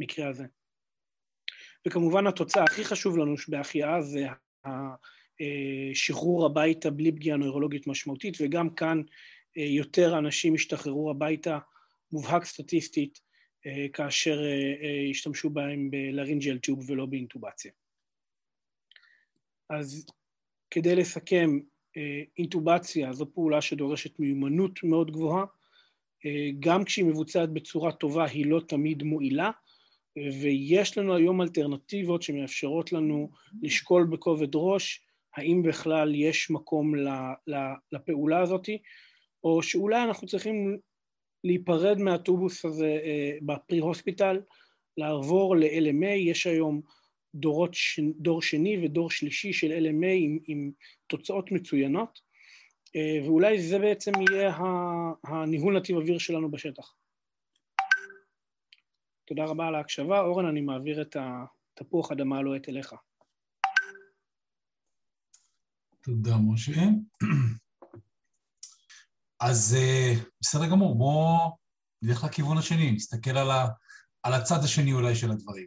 במקרה 0.01 0.29
הזה. 0.29 0.45
וכמובן 1.87 2.27
התוצאה 2.27 2.65
הכי 2.65 2.85
חשוב 2.85 3.19
לנו 3.19 3.35
בהחייאה 3.49 4.03
זה 4.03 4.27
השחרור 5.91 6.47
הביתה 6.47 6.91
בלי 6.91 7.13
פגיעה 7.13 7.37
נוירולוגית 7.37 7.87
משמעותית, 7.87 8.37
וגם 8.41 8.71
כאן 8.71 9.03
יותר 9.57 10.19
אנשים 10.19 10.55
השתחררו 10.55 11.11
הביתה 11.11 11.59
מובהק 12.13 12.45
סטטיסטית 12.45 13.21
כאשר 13.93 14.41
השתמשו 15.11 15.51
בהם 15.51 15.91
בלרינג'ל 15.91 16.59
טוב 16.59 16.91
ולא 16.91 17.07
באינטובציה. 17.07 17.73
אז 19.71 20.07
כדי 20.71 20.97
לסכם, 20.97 21.59
אינטובציה 22.39 23.13
זו 23.13 23.27
פעולה 23.35 23.61
שדורשת 23.61 24.19
מיומנות 24.19 24.85
מאוד 24.85 25.11
גבוהה, 25.11 25.45
גם 26.61 26.85
כשהיא 26.85 27.05
מבוצעת 27.05 27.51
בצורה 27.53 27.93
טובה 27.93 28.25
היא 28.25 28.47
לא 28.47 28.61
תמיד 28.69 29.03
מועילה, 29.03 29.51
ויש 30.43 30.99
לנו 30.99 31.17
היום 31.17 31.43
אלטרנטיבות 31.43 32.23
שמאפשרות 32.23 32.93
לנו 32.93 33.31
לשקול 33.63 34.07
בכובד 34.07 34.49
ראש 34.55 35.04
האם 35.37 35.63
בכלל 35.63 36.15
יש 36.15 36.51
מקום 36.51 36.95
לפעולה 37.93 38.41
הזאת, 38.41 38.69
או 39.45 39.63
שאולי 39.63 40.03
אנחנו 40.03 40.27
צריכים 40.27 40.79
להיפרד 41.45 41.99
מהטובוס 41.99 42.65
הזה 42.65 43.01
בפרי-הוספיטל, 43.43 44.41
לעבור 44.97 45.57
ל-LMA, 45.57 46.07
יש 46.07 46.47
היום 46.47 46.81
דורות, 47.35 47.77
דור 48.17 48.43
שני 48.43 48.85
ודור 48.85 49.11
שלישי 49.11 49.53
של 49.53 49.73
LMA 49.73 50.07
עם, 50.19 50.39
עם 50.47 50.71
תוצאות 51.07 51.53
מצוינות, 51.53 52.21
ואולי 53.27 53.63
זה 53.63 53.79
בעצם 53.79 54.13
יהיה 54.31 54.55
הניהול 55.25 55.77
נתיב 55.77 55.97
אוויר 55.97 56.19
שלנו 56.19 56.51
בשטח. 56.51 56.95
תודה 59.25 59.45
רבה 59.45 59.67
על 59.67 59.75
ההקשבה. 59.75 60.21
אורן, 60.21 60.47
אני 60.47 60.61
מעביר 60.61 61.03
את 61.03 61.17
התפוח 61.81 62.13
אדמה 62.13 62.39
הלוהט 62.39 62.69
אליך. 62.69 62.95
תודה, 66.05 66.37
משה. 66.37 66.73
אז 69.41 69.77
בסדר 70.41 70.71
גמור, 70.71 70.99
בואו 70.99 71.57
נלך 72.03 72.25
לכיוון 72.25 72.59
השני, 72.59 72.93
נסתכל 72.93 73.31
על, 73.31 73.51
ה, 73.51 73.69
על 74.23 74.33
הצד 74.33 74.65
השני 74.65 74.93
אולי 74.93 75.17
של 75.17 75.31
הדברים. 75.31 75.67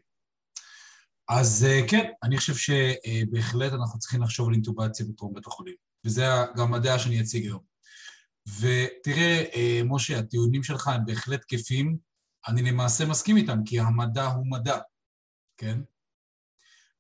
אז 1.30 1.66
כן, 1.90 2.12
אני 2.24 2.38
חושב 2.38 2.54
שבהחלט 2.56 3.74
אנחנו 3.74 4.00
צריכים 4.00 4.22
לחשוב 4.22 4.48
על 4.48 4.54
אינטובציה 4.54 5.06
בתרום 5.10 5.34
בית 5.34 5.48
החולים, 5.48 5.76
וזה 6.06 6.26
גם 6.58 6.74
הדעה 6.74 7.00
שאני 7.00 7.22
אציג 7.22 7.44
היום. 7.44 7.64
ותראה, 8.60 9.44
משה, 9.86 10.20
הטיעונים 10.20 10.64
שלך 10.64 10.88
הם 10.88 11.06
בהחלט 11.06 11.42
תקפים, 11.42 11.98
אני 12.48 12.62
למעשה 12.62 13.06
מסכים 13.06 13.38
איתם, 13.38 13.64
כי 13.66 13.80
המדע 13.80 14.26
הוא 14.26 14.46
מדע, 14.52 14.78
כן? 15.58 15.80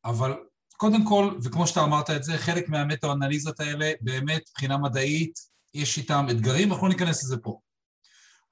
אבל 0.06 0.47
קודם 0.78 1.06
כל, 1.06 1.38
וכמו 1.44 1.68
שאתה 1.68 1.84
אמרת 1.84 2.10
את 2.10 2.24
זה, 2.24 2.38
חלק 2.38 2.70
מהמטה-אנליזות 2.70 3.60
האלה, 3.60 3.92
באמת, 4.02 4.42
מבחינה 4.50 4.78
מדעית, 4.78 5.40
יש 5.74 5.98
איתם 5.98 6.26
אתגרים, 6.32 6.72
אנחנו 6.72 6.88
לא 6.88 6.94
ניכנס 6.94 7.24
לזה 7.24 7.38
פה. 7.38 7.60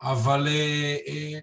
אבל 0.01 0.47
אה, 0.47 0.97
אה, 1.07 1.39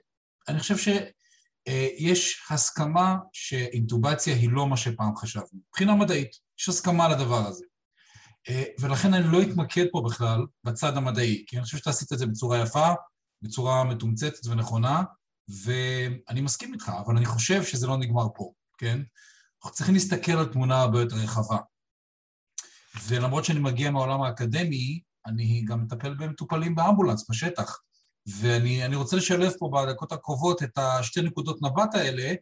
אני 0.48 0.60
חושב 0.60 0.76
שיש 0.76 2.42
אה, 2.50 2.54
הסכמה 2.54 3.16
שאינטובציה 3.32 4.34
היא 4.34 4.50
לא 4.52 4.66
מה 4.66 4.76
שפעם 4.76 5.16
חשבנו. 5.16 5.60
מבחינה 5.68 5.94
מדעית, 5.94 6.30
יש 6.60 6.68
הסכמה 6.68 7.04
על 7.04 7.12
הדבר 7.12 7.46
הזה. 7.46 7.64
אה, 8.48 8.64
ולכן 8.80 9.14
אני 9.14 9.32
לא 9.32 9.42
אתמקד 9.42 9.84
פה 9.92 10.02
בכלל 10.06 10.46
בצד 10.64 10.96
המדעי, 10.96 11.44
כי 11.46 11.56
אני 11.56 11.64
חושב 11.64 11.78
שאתה 11.78 11.90
עשית 11.90 12.12
את 12.12 12.18
זה 12.18 12.26
בצורה 12.26 12.58
יפה, 12.58 12.88
בצורה 13.42 13.84
מתומצתת 13.84 14.46
ונכונה, 14.46 15.02
ואני 15.64 16.40
מסכים 16.40 16.74
איתך, 16.74 16.92
אבל 17.06 17.16
אני 17.16 17.26
חושב 17.26 17.64
שזה 17.64 17.86
לא 17.86 17.96
נגמר 17.96 18.26
פה, 18.34 18.52
כן? 18.78 19.00
אנחנו 19.64 19.76
צריכים 19.76 19.94
להסתכל 19.94 20.32
על 20.32 20.44
תמונה 20.44 20.80
הרבה 20.80 21.00
יותר 21.00 21.16
רחבה. 21.16 21.58
ולמרות 23.06 23.44
שאני 23.44 23.60
מגיע 23.60 23.90
מהעולם 23.90 24.22
האקדמי, 24.22 25.00
אני 25.26 25.64
גם 25.64 25.82
מטפל 25.82 26.14
במטופלים 26.14 26.74
באמבולנס, 26.74 27.30
בשטח. 27.30 27.78
ואני 28.26 28.96
רוצה 28.96 29.16
לשלב 29.16 29.52
פה 29.58 29.70
בדקות 29.74 30.12
הקרובות 30.12 30.62
את 30.62 30.78
השתי 30.78 31.22
נקודות 31.22 31.62
מבט 31.62 31.94
האלה, 31.94 32.34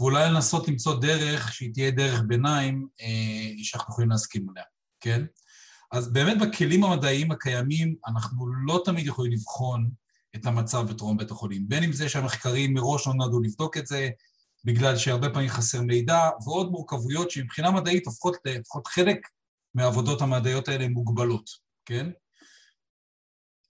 ואולי 0.00 0.28
לנסות 0.30 0.68
למצוא 0.68 1.00
דרך 1.00 1.52
שהיא 1.52 1.74
תהיה 1.74 1.90
דרך 1.90 2.20
ביניים 2.26 2.86
אה, 3.00 3.64
שאנחנו 3.64 3.92
יכולים 3.92 4.10
להסכים 4.10 4.46
עליה, 4.50 4.64
כן? 5.00 5.24
אז 5.92 6.12
באמת 6.12 6.38
בכלים 6.38 6.84
המדעיים 6.84 7.30
הקיימים 7.30 7.94
אנחנו 8.06 8.46
לא 8.66 8.82
תמיד 8.84 9.06
יכולים 9.06 9.32
לבחון 9.32 9.90
את 10.36 10.46
המצב 10.46 10.86
בטרום 10.90 11.16
בית 11.16 11.30
החולים. 11.30 11.68
בין 11.68 11.82
אם 11.84 11.92
זה 11.92 12.08
שהמחקרים 12.08 12.74
מראש 12.74 13.06
לא 13.06 13.14
נועדו 13.14 13.40
לבדוק 13.40 13.76
את 13.76 13.86
זה, 13.86 14.10
בגלל 14.64 14.96
שהרבה 14.96 15.30
פעמים 15.30 15.48
חסר 15.48 15.82
מידע, 15.82 16.30
ועוד 16.44 16.70
מורכבויות 16.70 17.30
שמבחינה 17.30 17.70
מדעית 17.70 18.06
הופכות 18.06 18.36
לפחות 18.44 18.86
חלק 18.86 19.18
מהעבודות 19.74 20.22
המדעיות 20.22 20.68
האלה 20.68 20.88
מוגבלות, 20.88 21.50
כן? 21.84 22.10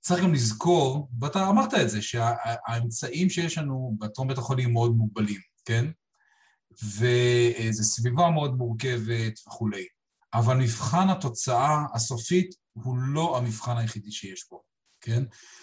צריך 0.00 0.22
גם 0.22 0.34
לזכור, 0.34 1.08
ואתה 1.20 1.48
אמרת 1.48 1.74
את 1.74 1.90
זה, 1.90 2.02
שהאמצעים 2.02 3.30
שיש 3.30 3.58
לנו 3.58 3.96
בטרום 3.98 4.28
בית 4.28 4.38
החולים 4.38 4.72
מאוד 4.72 4.96
מוגבלים, 4.96 5.40
כן? 5.64 5.86
וזו 6.72 7.84
סביבה 7.84 8.30
מאוד 8.30 8.54
מורכבת 8.54 9.40
וכולי. 9.46 9.86
אבל 10.34 10.56
מבחן 10.56 11.08
התוצאה 11.10 11.84
הסופית 11.94 12.54
הוא 12.72 12.98
לא 12.98 13.38
המבחן 13.38 13.76
היחידי 13.76 14.12
שיש 14.12 14.44
פה, 14.44 14.60
כן? 15.00 15.22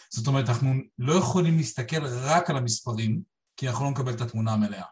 זאת 0.10 0.28
אומרת, 0.28 0.50
אנחנו 0.50 0.74
לא 1.00 1.14
יכולים 1.14 1.58
להסתכל 1.58 2.06
רק 2.06 2.50
על 2.50 2.58
המספרים, 2.58 3.22
כי 3.58 3.70
אנחנו 3.70 3.86
לא 3.86 3.92
נקבל 3.92 4.14
את 4.14 4.22
התמונה 4.22 4.54
המלאה. 4.54 4.86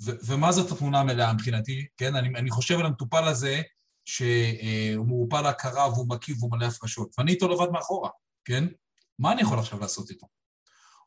ומה 0.00 0.52
זאת 0.52 0.72
התמונה 0.72 1.00
המלאה 1.00 1.32
מבחינתי, 1.32 1.86
כן? 1.96 2.16
אני, 2.16 2.28
אני 2.28 2.50
חושב 2.50 2.78
על 2.78 2.86
המטופל 2.86 3.24
הזה, 3.28 3.62
שהוא 4.04 5.06
מעורפל 5.06 5.40
להכרה 5.40 5.88
והוא 5.88 6.08
מקיף 6.08 6.38
והוא 6.38 6.50
מלא 6.52 6.66
הפרשות, 6.66 7.14
ואני 7.18 7.32
איתו 7.32 7.48
לבד 7.48 7.70
מאחורה, 7.72 8.10
כן? 8.44 8.64
מה 9.18 9.32
אני 9.32 9.42
יכול 9.42 9.58
עכשיו 9.58 9.80
לעשות 9.80 10.10
איתו? 10.10 10.26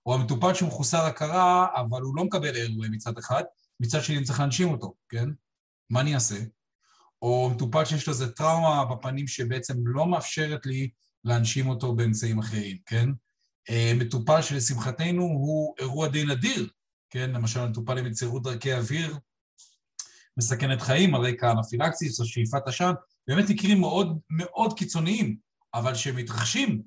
או 0.06 0.14
המטופל 0.16 0.54
שהוא 0.54 0.68
מחוסר 0.68 1.02
הכרה, 1.02 1.68
אבל 1.76 2.02
הוא 2.02 2.16
לא 2.16 2.24
מקבל 2.24 2.56
אירוע 2.56 2.88
מצד 2.92 3.18
אחד, 3.18 3.44
מצד 3.80 4.04
שני 4.04 4.18
אני 4.18 4.26
צריך 4.26 4.40
להנשים 4.40 4.72
אותו, 4.72 4.94
כן? 5.10 5.30
מה 5.90 6.02
אני 6.02 6.16
אעשה? 6.16 6.36
או 7.22 7.50
מטופל 7.56 7.86
שיש 7.86 8.08
לו 8.08 8.14
איזה 8.14 8.32
טראומה 8.32 8.86
בפנים 8.86 9.28
שבעצם 9.28 9.74
לא 9.86 10.06
מאפשרת 10.06 10.66
לי 10.66 10.90
להנשים 11.24 11.70
אותו 11.70 11.96
באמצעים 11.96 12.40
אחרים, 12.40 12.78
כן? 12.86 13.10
אה, 13.70 13.92
מטופל 13.96 14.42
שלשמחתנו 14.42 15.22
הוא 15.24 15.76
אירוע 15.80 16.08
די 16.08 16.26
נדיר, 16.26 16.70
כן? 17.14 17.32
למשל 17.32 17.66
מטופל 17.66 17.98
עם 17.98 18.06
יצירות 18.06 18.44
דרכי 18.44 18.74
אוויר 18.74 19.18
מסכנת 20.38 20.82
חיים 20.82 21.16
על 21.16 21.22
רקע 21.22 21.52
אנפילקסיס 21.52 22.20
או 22.20 22.26
שאיפת 22.26 22.68
עשן, 22.68 22.92
באמת 23.28 23.50
מקרים 23.50 23.82
מאוד 23.82 24.20
מאוד 24.30 24.78
קיצוניים, 24.78 25.38
אבל 25.74 25.96
שמתרחשים, 25.96 26.82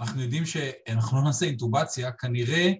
אנחנו 0.00 0.22
יודעים 0.22 0.46
שאנחנו 0.46 1.16
לא 1.16 1.24
נעשה 1.24 1.46
אינטובציה, 1.46 2.12
כנראה 2.12 2.72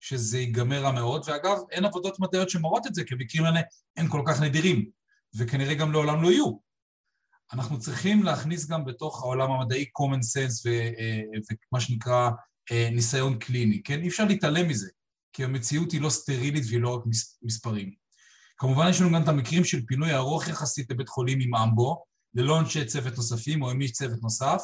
שזה 0.00 0.38
ייגמר 0.38 0.82
רע 0.82 0.92
מאוד, 0.92 1.24
ואגב, 1.26 1.58
אין 1.70 1.84
עבודות 1.84 2.20
מדעיות 2.20 2.50
שמראות 2.50 2.86
את 2.86 2.94
זה, 2.94 3.04
כי 3.04 3.14
המקרים 3.14 3.44
האלה 3.44 3.60
הם 3.96 4.08
כל 4.08 4.22
כך 4.26 4.40
נדירים, 4.40 4.90
וכנראה 5.36 5.74
גם 5.74 5.92
לעולם 5.92 6.22
לא 6.22 6.28
יהיו. 6.28 6.52
אנחנו 7.52 7.78
צריכים 7.78 8.22
להכניס 8.22 8.66
גם 8.66 8.84
בתוך 8.84 9.22
העולם 9.22 9.50
המדעי 9.50 9.84
common 9.98 10.20
sense 10.20 10.68
אה, 10.68 11.22
ומה 11.72 11.80
שנקרא 11.80 12.30
אה, 12.72 12.88
ניסיון 12.92 13.38
קליני, 13.38 13.82
כן? 13.82 14.02
אי 14.02 14.08
אפשר 14.08 14.24
להתעלם 14.24 14.68
מזה, 14.68 14.88
כי 15.36 15.44
המציאות 15.44 15.92
היא 15.92 16.00
לא 16.00 16.10
סטרילית 16.10 16.64
והיא 16.68 16.80
לא 16.80 16.94
רק 16.94 17.02
מספרים. 17.42 17.94
כמובן 18.58 18.88
יש 18.88 19.00
לנו 19.00 19.12
גם 19.12 19.22
את 19.22 19.28
המקרים 19.28 19.64
של 19.64 19.86
פינוי 19.86 20.14
ארוך 20.14 20.48
יחסית 20.48 20.90
לבית 20.90 21.08
חולים 21.08 21.38
עם 21.40 21.54
אמבו, 21.54 22.04
ללא 22.34 22.60
אנשי 22.60 22.84
צוות 22.84 23.16
נוספים 23.16 23.62
או 23.62 23.70
עם 23.70 23.80
איש 23.80 23.92
צוות 23.92 24.22
נוסף. 24.22 24.62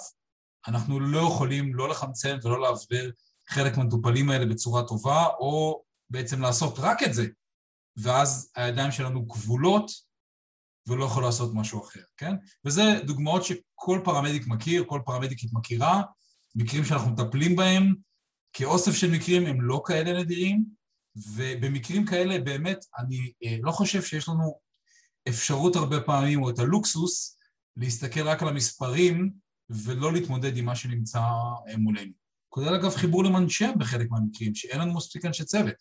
אנחנו 0.68 1.00
לא 1.00 1.18
יכולים 1.18 1.74
לא 1.74 1.88
לחמצן 1.88 2.38
ולא 2.42 2.60
להסבר 2.60 3.10
חלק 3.48 3.76
מהמטופלים 3.76 4.30
האלה 4.30 4.46
בצורה 4.46 4.82
טובה, 4.82 5.26
או 5.26 5.82
בעצם 6.10 6.40
לעשות 6.40 6.74
רק 6.78 7.02
את 7.02 7.14
זה, 7.14 7.26
ואז 7.96 8.52
הידיים 8.56 8.92
שלנו 8.92 9.28
כבולות 9.28 9.90
ולא 10.86 11.04
יכול 11.04 11.22
לעשות 11.22 11.50
משהו 11.54 11.84
אחר, 11.84 12.02
כן? 12.16 12.34
וזה 12.64 12.82
דוגמאות 13.06 13.44
שכל 13.44 14.00
פרמדיק 14.04 14.46
מכיר, 14.46 14.84
כל 14.86 15.00
פרמדיקית 15.04 15.52
מכירה, 15.52 16.02
מקרים 16.54 16.84
שאנחנו 16.84 17.10
מטפלים 17.10 17.56
בהם, 17.56 17.94
כאוסף 18.52 18.92
של 18.92 19.10
מקרים 19.10 19.46
הם 19.46 19.62
לא 19.62 19.82
כאלה 19.86 20.20
נדירים, 20.20 20.64
ובמקרים 21.16 22.06
כאלה 22.06 22.38
באמת 22.38 22.84
אני 22.98 23.32
אה, 23.44 23.56
לא 23.62 23.72
חושב 23.72 24.02
שיש 24.02 24.28
לנו 24.28 24.58
אפשרות 25.28 25.76
הרבה 25.76 26.00
פעמים, 26.00 26.42
או 26.42 26.50
את 26.50 26.58
הלוקסוס, 26.58 27.38
להסתכל 27.76 28.28
רק 28.28 28.42
על 28.42 28.48
המספרים 28.48 29.32
ולא 29.70 30.12
להתמודד 30.12 30.56
עם 30.56 30.64
מה 30.64 30.76
שנמצא 30.76 31.20
אה, 31.68 31.76
מולנו. 31.78 32.12
כולל 32.48 32.74
אגב 32.74 32.94
חיבור 32.94 33.24
למנשם 33.24 33.70
בחלק 33.78 34.10
מהמקרים, 34.10 34.54
שאין 34.54 34.80
לנו 34.80 34.94
מספיק 34.94 35.24
אנשי 35.24 35.44
צוות. 35.44 35.74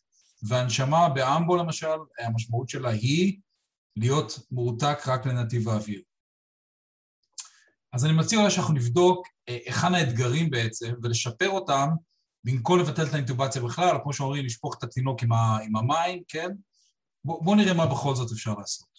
והנשמה 0.44 1.10
באמבו 1.10 1.56
למשל, 1.56 1.88
המשמעות 2.20 2.70
שלה 2.70 2.90
היא 2.90 3.40
להיות 3.96 4.40
מורתק 4.52 4.98
רק 5.08 5.26
לנתיב 5.26 5.70
האוויר. 5.70 6.02
אז 7.94 8.06
אני 8.06 8.14
מציע 8.14 8.50
שאנחנו 8.50 8.74
נבדוק 8.74 9.28
אה, 9.50 9.58
היכן 9.66 9.94
האתגרים 9.94 10.50
בעצם, 10.50 10.94
ולשפר 11.04 11.50
אותם 11.50 11.88
במקום 12.44 12.80
לבטל 12.80 13.06
את 13.06 13.14
האינטובציה 13.14 13.62
בכלל, 13.62 13.98
כמו 14.04 14.14
שאומרים, 14.14 14.46
לשפוך 14.46 14.76
את 14.78 14.84
התינוק 14.84 15.24
עם, 15.24 15.32
ה, 15.32 15.58
עם 15.64 15.76
המים, 15.76 16.22
כן? 16.28 16.50
בואו 17.26 17.44
בוא 17.44 17.56
נראה 17.56 17.74
מה 17.74 17.86
בכל 17.86 18.16
זאת 18.16 18.32
אפשר 18.32 18.54
לעשות. 18.54 18.92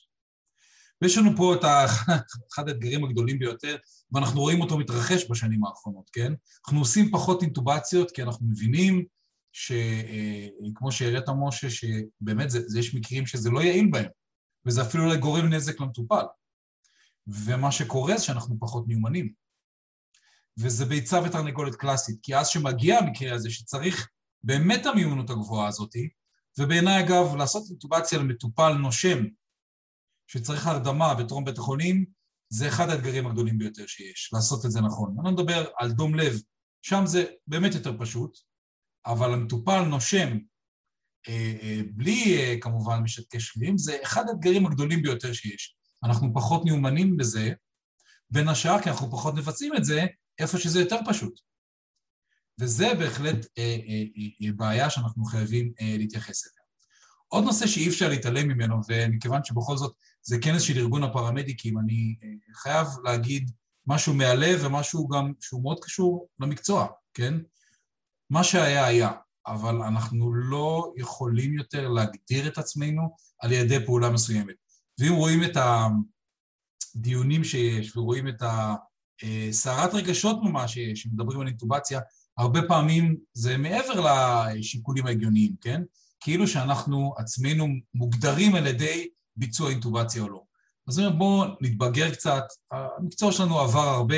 ויש 1.02 1.18
לנו 1.18 1.36
פה 1.36 1.54
את 1.54 1.64
אחד 2.52 2.68
האתגרים 2.68 3.04
הגדולים 3.04 3.38
ביותר, 3.38 3.76
ואנחנו 4.12 4.40
רואים 4.40 4.60
אותו 4.60 4.78
מתרחש 4.78 5.30
בשנים 5.30 5.64
האחרונות, 5.64 6.10
כן? 6.12 6.32
אנחנו 6.66 6.80
עושים 6.80 7.10
פחות 7.10 7.42
אינטובציות 7.42 8.10
כי 8.10 8.22
אנחנו 8.22 8.46
מבינים 8.46 9.04
שכמו 9.52 10.86
אה, 10.86 10.92
שהראית 10.92 11.24
משה, 11.36 11.70
שבאמת 11.70 12.50
זה, 12.50 12.60
זה 12.66 12.78
יש 12.78 12.94
מקרים 12.94 13.26
שזה 13.26 13.50
לא 13.50 13.60
יעיל 13.60 13.88
בהם, 13.90 14.10
וזה 14.66 14.82
אפילו 14.82 15.06
לא 15.06 15.16
גורם 15.16 15.46
נזק 15.46 15.80
למטופל. 15.80 16.24
ומה 17.26 17.72
שקורה 17.72 18.16
זה 18.16 18.24
שאנחנו 18.24 18.56
פחות 18.60 18.88
מיומנים. 18.88 19.32
וזה 20.58 20.84
ביצה 20.84 21.20
ותרנגולת 21.24 21.74
קלאסית, 21.74 22.16
כי 22.22 22.36
אז 22.36 22.48
שמגיע 22.48 22.98
המקרה 22.98 23.34
הזה 23.34 23.50
שצריך 23.50 24.08
באמת 24.44 24.86
המיומנות 24.86 25.30
הגבוהה 25.30 25.68
הזאתי, 25.68 26.08
ובעיניי 26.58 27.04
אגב, 27.04 27.36
לעשות 27.36 27.62
אינטובציה 27.70 28.18
למטופל 28.18 28.72
נושם 28.72 29.24
שצריך 30.26 30.66
הרדמה 30.66 31.14
בטרום 31.14 31.44
בית 31.44 31.58
החולים, 31.58 32.04
זה 32.48 32.68
אחד 32.68 32.88
האתגרים 32.88 33.26
הגדולים 33.26 33.58
ביותר 33.58 33.86
שיש, 33.86 34.30
לעשות 34.32 34.66
את 34.66 34.70
זה 34.70 34.80
נכון. 34.80 35.14
אני 35.18 35.24
לא 35.24 35.32
מדבר 35.32 35.64
על 35.78 35.92
דום 35.92 36.14
לב, 36.14 36.40
שם 36.82 37.02
זה 37.06 37.24
באמת 37.46 37.74
יותר 37.74 37.98
פשוט, 37.98 38.38
אבל 39.06 39.32
המטופל 39.32 39.82
נושם 39.82 40.38
אה, 41.28 41.54
אה, 41.62 41.80
בלי 41.94 42.36
אה, 42.36 42.60
כמובן 42.60 42.98
משתקי 42.98 43.40
שבילים, 43.40 43.78
זה 43.78 43.96
אחד 44.02 44.28
האתגרים 44.28 44.66
הגדולים 44.66 45.02
ביותר 45.02 45.32
שיש. 45.32 45.76
אנחנו 46.04 46.34
פחות 46.34 46.64
מיומנים 46.64 47.16
בזה, 47.16 47.52
בין 48.30 48.48
השאר 48.48 48.82
כי 48.82 48.90
אנחנו 48.90 49.10
פחות 49.10 49.34
מבצעים 49.34 49.76
את 49.76 49.84
זה 49.84 50.06
איפה 50.38 50.58
שזה 50.58 50.80
יותר 50.80 50.96
פשוט. 51.08 51.40
וזה 52.60 52.94
בהחלט 52.98 53.46
אה, 53.58 53.76
אה, 53.88 54.02
אה, 54.46 54.52
בעיה 54.56 54.90
שאנחנו 54.90 55.24
חייבים 55.24 55.72
אה, 55.80 55.94
להתייחס 55.98 56.46
אליה. 56.46 56.62
עוד 57.28 57.44
נושא 57.44 57.66
שאי 57.66 57.88
אפשר 57.88 58.08
להתעלם 58.08 58.48
ממנו, 58.48 58.80
ומכיוון 58.88 59.44
שבכל 59.44 59.76
זאת 59.76 59.96
זה 60.22 60.38
כנס 60.38 60.62
של 60.62 60.78
ארגון 60.78 61.02
הפרמדיקים, 61.02 61.78
אני 61.78 62.16
אה, 62.22 62.28
חייב 62.54 62.86
להגיד 63.04 63.50
משהו 63.86 64.14
מהלב 64.14 64.60
ומשהו 64.64 65.08
גם 65.08 65.32
שהוא 65.40 65.62
מאוד 65.62 65.78
קשור 65.84 66.28
למקצוע, 66.40 66.86
כן? 67.14 67.34
מה 68.30 68.44
שהיה 68.44 68.86
היה, 68.86 69.10
אבל 69.46 69.82
אנחנו 69.82 70.34
לא 70.34 70.92
יכולים 70.96 71.54
יותר 71.54 71.88
להגדיר 71.88 72.48
את 72.48 72.58
עצמנו 72.58 73.16
על 73.40 73.52
ידי 73.52 73.86
פעולה 73.86 74.10
מסוימת. 74.10 74.54
ואם 74.98 75.12
רואים 75.12 75.44
את 75.44 75.56
הדיונים 76.96 77.44
שיש 77.44 77.96
ורואים 77.96 78.28
את 78.28 78.42
הסערת 79.22 79.94
רגשות 79.94 80.38
ממש 80.42 80.74
שיש, 80.74 81.02
שמדברים 81.02 81.40
על 81.40 81.46
אינטובציה, 81.46 82.00
הרבה 82.38 82.60
פעמים 82.68 83.16
זה 83.32 83.56
מעבר 83.56 84.06
לשיקולים 84.54 85.06
ההגיוניים, 85.06 85.54
כן? 85.60 85.82
כאילו 86.20 86.48
שאנחנו 86.48 87.14
עצמנו 87.18 87.66
מוגדרים 87.94 88.54
על 88.54 88.66
ידי 88.66 89.08
ביצוע 89.36 89.70
אינטובציה 89.70 90.22
או 90.22 90.28
לא. 90.28 90.42
אז 90.88 91.00
בואו 91.18 91.44
נתבגר 91.60 92.10
קצת, 92.10 92.42
המקצוע 92.70 93.32
שלנו 93.32 93.60
עבר 93.60 93.88
הרבה, 93.88 94.16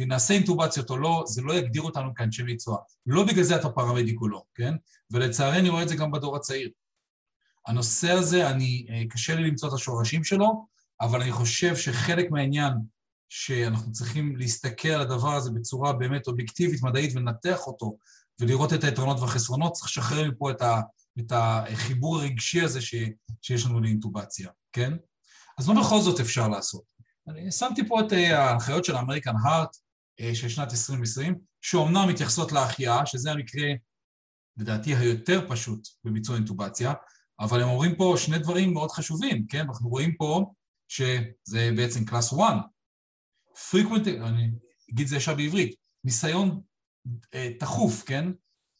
אם 0.00 0.08
נעשה 0.08 0.34
אינטובציות 0.34 0.90
או 0.90 0.96
לא, 0.96 1.24
זה 1.26 1.42
לא 1.42 1.52
יגדיר 1.54 1.82
אותנו 1.82 2.14
כאנשי 2.14 2.42
מקצוע. 2.42 2.78
לא 3.06 3.24
בגלל 3.24 3.42
זה 3.42 3.56
אתה 3.56 3.68
פרמדיק 3.68 4.20
או 4.20 4.28
לא, 4.28 4.42
כן? 4.54 4.74
ולצערי 5.10 5.58
אני 5.58 5.68
רואה 5.68 5.82
את 5.82 5.88
זה 5.88 5.96
גם 5.96 6.10
בדור 6.10 6.36
הצעיר. 6.36 6.70
הנושא 7.66 8.10
הזה, 8.10 8.50
אני, 8.50 8.86
אה, 8.90 9.02
קשה 9.10 9.34
לי 9.34 9.50
למצוא 9.50 9.68
את 9.68 9.74
השורשים 9.74 10.24
שלו, 10.24 10.66
אבל 11.00 11.22
אני 11.22 11.32
חושב 11.32 11.76
שחלק 11.76 12.30
מהעניין 12.30 12.72
שאנחנו 13.36 13.92
צריכים 13.92 14.36
להסתכל 14.36 14.88
על 14.88 15.00
הדבר 15.00 15.34
הזה 15.34 15.50
בצורה 15.50 15.92
באמת 15.92 16.26
אובייקטיבית, 16.26 16.82
מדעית, 16.82 17.16
ולנתח 17.16 17.66
אותו, 17.66 17.98
ולראות 18.40 18.72
את 18.72 18.84
היתרונות 18.84 19.20
והחסרונות, 19.20 19.72
צריך 19.72 19.86
לשחרר 19.86 20.30
מפה 20.30 20.50
את, 20.50 20.62
ה, 20.62 20.80
את 21.18 21.32
החיבור 21.34 22.18
הרגשי 22.18 22.60
הזה 22.60 22.80
ש, 22.80 22.94
שיש 23.42 23.66
לנו 23.66 23.80
לאינטובציה, 23.80 24.50
כן? 24.72 24.92
אז 25.58 25.68
מה 25.68 25.80
בכל 25.80 26.00
זאת 26.00 26.20
אפשר 26.20 26.48
לעשות? 26.48 26.82
אני 27.28 27.52
שמתי 27.52 27.88
פה 27.88 28.00
את 28.00 28.12
אה, 28.12 28.38
ההנחיות 28.38 28.84
של 28.84 28.96
האמריקן 28.96 29.34
הארט, 29.44 29.76
אה, 30.20 30.34
של 30.34 30.48
שנת 30.48 30.70
2020, 30.70 31.38
שאומנם 31.62 32.08
מתייחסות 32.08 32.52
להחייאה, 32.52 33.06
שזה 33.06 33.32
המקרה, 33.32 33.68
לדעתי, 34.56 34.94
היותר 34.94 35.46
פשוט 35.48 35.88
בביצוע 36.04 36.36
אינטובציה, 36.36 36.92
אבל 37.40 37.62
הם 37.62 37.68
אומרים 37.68 37.96
פה 37.96 38.14
שני 38.18 38.38
דברים 38.38 38.72
מאוד 38.72 38.90
חשובים, 38.90 39.46
כן? 39.46 39.60
אנחנו 39.60 39.88
רואים 39.88 40.16
פה 40.16 40.52
שזה 40.88 41.70
בעצם 41.76 42.04
קלאס 42.04 42.32
1. 42.32 42.40
Frequent, 43.56 44.08
אני 44.08 44.50
אגיד 44.90 45.04
את 45.04 45.08
זה 45.08 45.16
ישר 45.16 45.34
בעברית, 45.34 45.74
ניסיון 46.04 46.60
אה, 47.34 47.50
תכוף, 47.58 48.02
כן? 48.06 48.28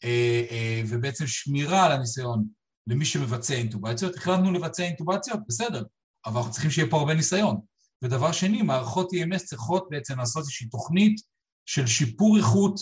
אה, 0.05 0.45
אה, 0.51 0.83
ובעצם 0.89 1.27
שמירה 1.27 1.87
על 1.87 1.93
הניסיון 1.93 2.45
למי 2.87 3.05
שמבצע 3.05 3.55
אינטובציות. 3.55 4.17
החלטנו 4.17 4.53
לבצע 4.53 4.83
אינטובציות, 4.83 5.41
בסדר, 5.49 5.83
אבל 6.27 6.37
אנחנו 6.37 6.53
צריכים 6.53 6.71
שיהיה 6.71 6.91
פה 6.91 6.99
הרבה 6.99 7.15
ניסיון. 7.15 7.61
ודבר 8.03 8.33
שני, 8.33 8.63
מערכות 8.63 9.13
EMS 9.13 9.45
צריכות 9.45 9.87
בעצם 9.91 10.19
לעשות 10.19 10.41
איזושהי 10.41 10.69
תוכנית 10.69 11.21
של 11.67 11.87
שיפור 11.87 12.37
איכות 12.37 12.81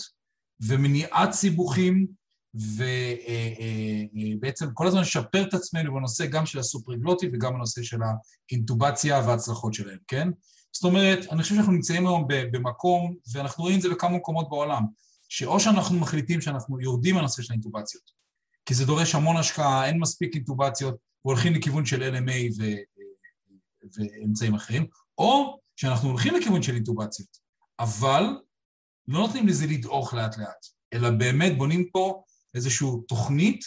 ומניעת 0.67 1.31
סיבוכים, 1.31 2.07
ובעצם 4.35 4.65
כל 4.73 4.87
הזמן 4.87 5.01
לשפר 5.01 5.43
את 5.43 5.53
עצמנו 5.53 5.93
בנושא 5.93 6.25
גם 6.25 6.45
של 6.45 6.59
הסופריגלוטי 6.59 7.29
וגם 7.33 7.53
בנושא 7.53 7.83
של 7.83 7.97
האינטובציה 8.51 9.19
וההצלחות 9.19 9.73
שלהם, 9.73 9.97
כן? 10.07 10.27
זאת 10.73 10.83
אומרת, 10.83 11.19
אני 11.31 11.43
חושב 11.43 11.55
שאנחנו 11.55 11.73
נמצאים 11.73 12.07
היום 12.07 12.25
במקום, 12.27 13.15
ואנחנו 13.33 13.63
רואים 13.63 13.77
את 13.77 13.81
זה 13.81 13.89
בכמה 13.89 14.17
מקומות 14.17 14.49
בעולם, 14.49 14.83
שאו 15.29 15.59
שאנחנו 15.59 15.99
מחליטים 15.99 16.41
שאנחנו 16.41 16.81
יורדים 16.81 17.15
מהנושא 17.15 17.41
של 17.41 17.53
האינטובציות, 17.53 18.11
כי 18.65 18.73
זה 18.73 18.85
דורש 18.85 19.15
המון 19.15 19.37
השקעה, 19.37 19.85
אין 19.85 19.99
מספיק 19.99 20.35
אינטובציות, 20.35 20.95
והולכים 21.25 21.53
לכיוון 21.53 21.85
של 21.85 22.15
LMA 22.15 22.53
ו... 22.59 22.63
ואמצעים 23.97 24.55
אחרים, 24.55 24.85
או 25.17 25.59
שאנחנו 25.75 26.09
הולכים 26.09 26.35
לכיוון 26.35 26.63
של 26.63 26.75
אינטובציות, 26.75 27.37
אבל 27.79 28.23
לא 29.07 29.19
נותנים 29.19 29.47
לזה 29.47 29.65
לדעוך 29.67 30.13
לאט 30.13 30.37
לאט, 30.37 30.65
אלא 30.93 31.09
באמת 31.09 31.57
בונים 31.57 31.89
פה 31.91 32.23
איזושהי 32.55 32.87
תוכנית 33.07 33.65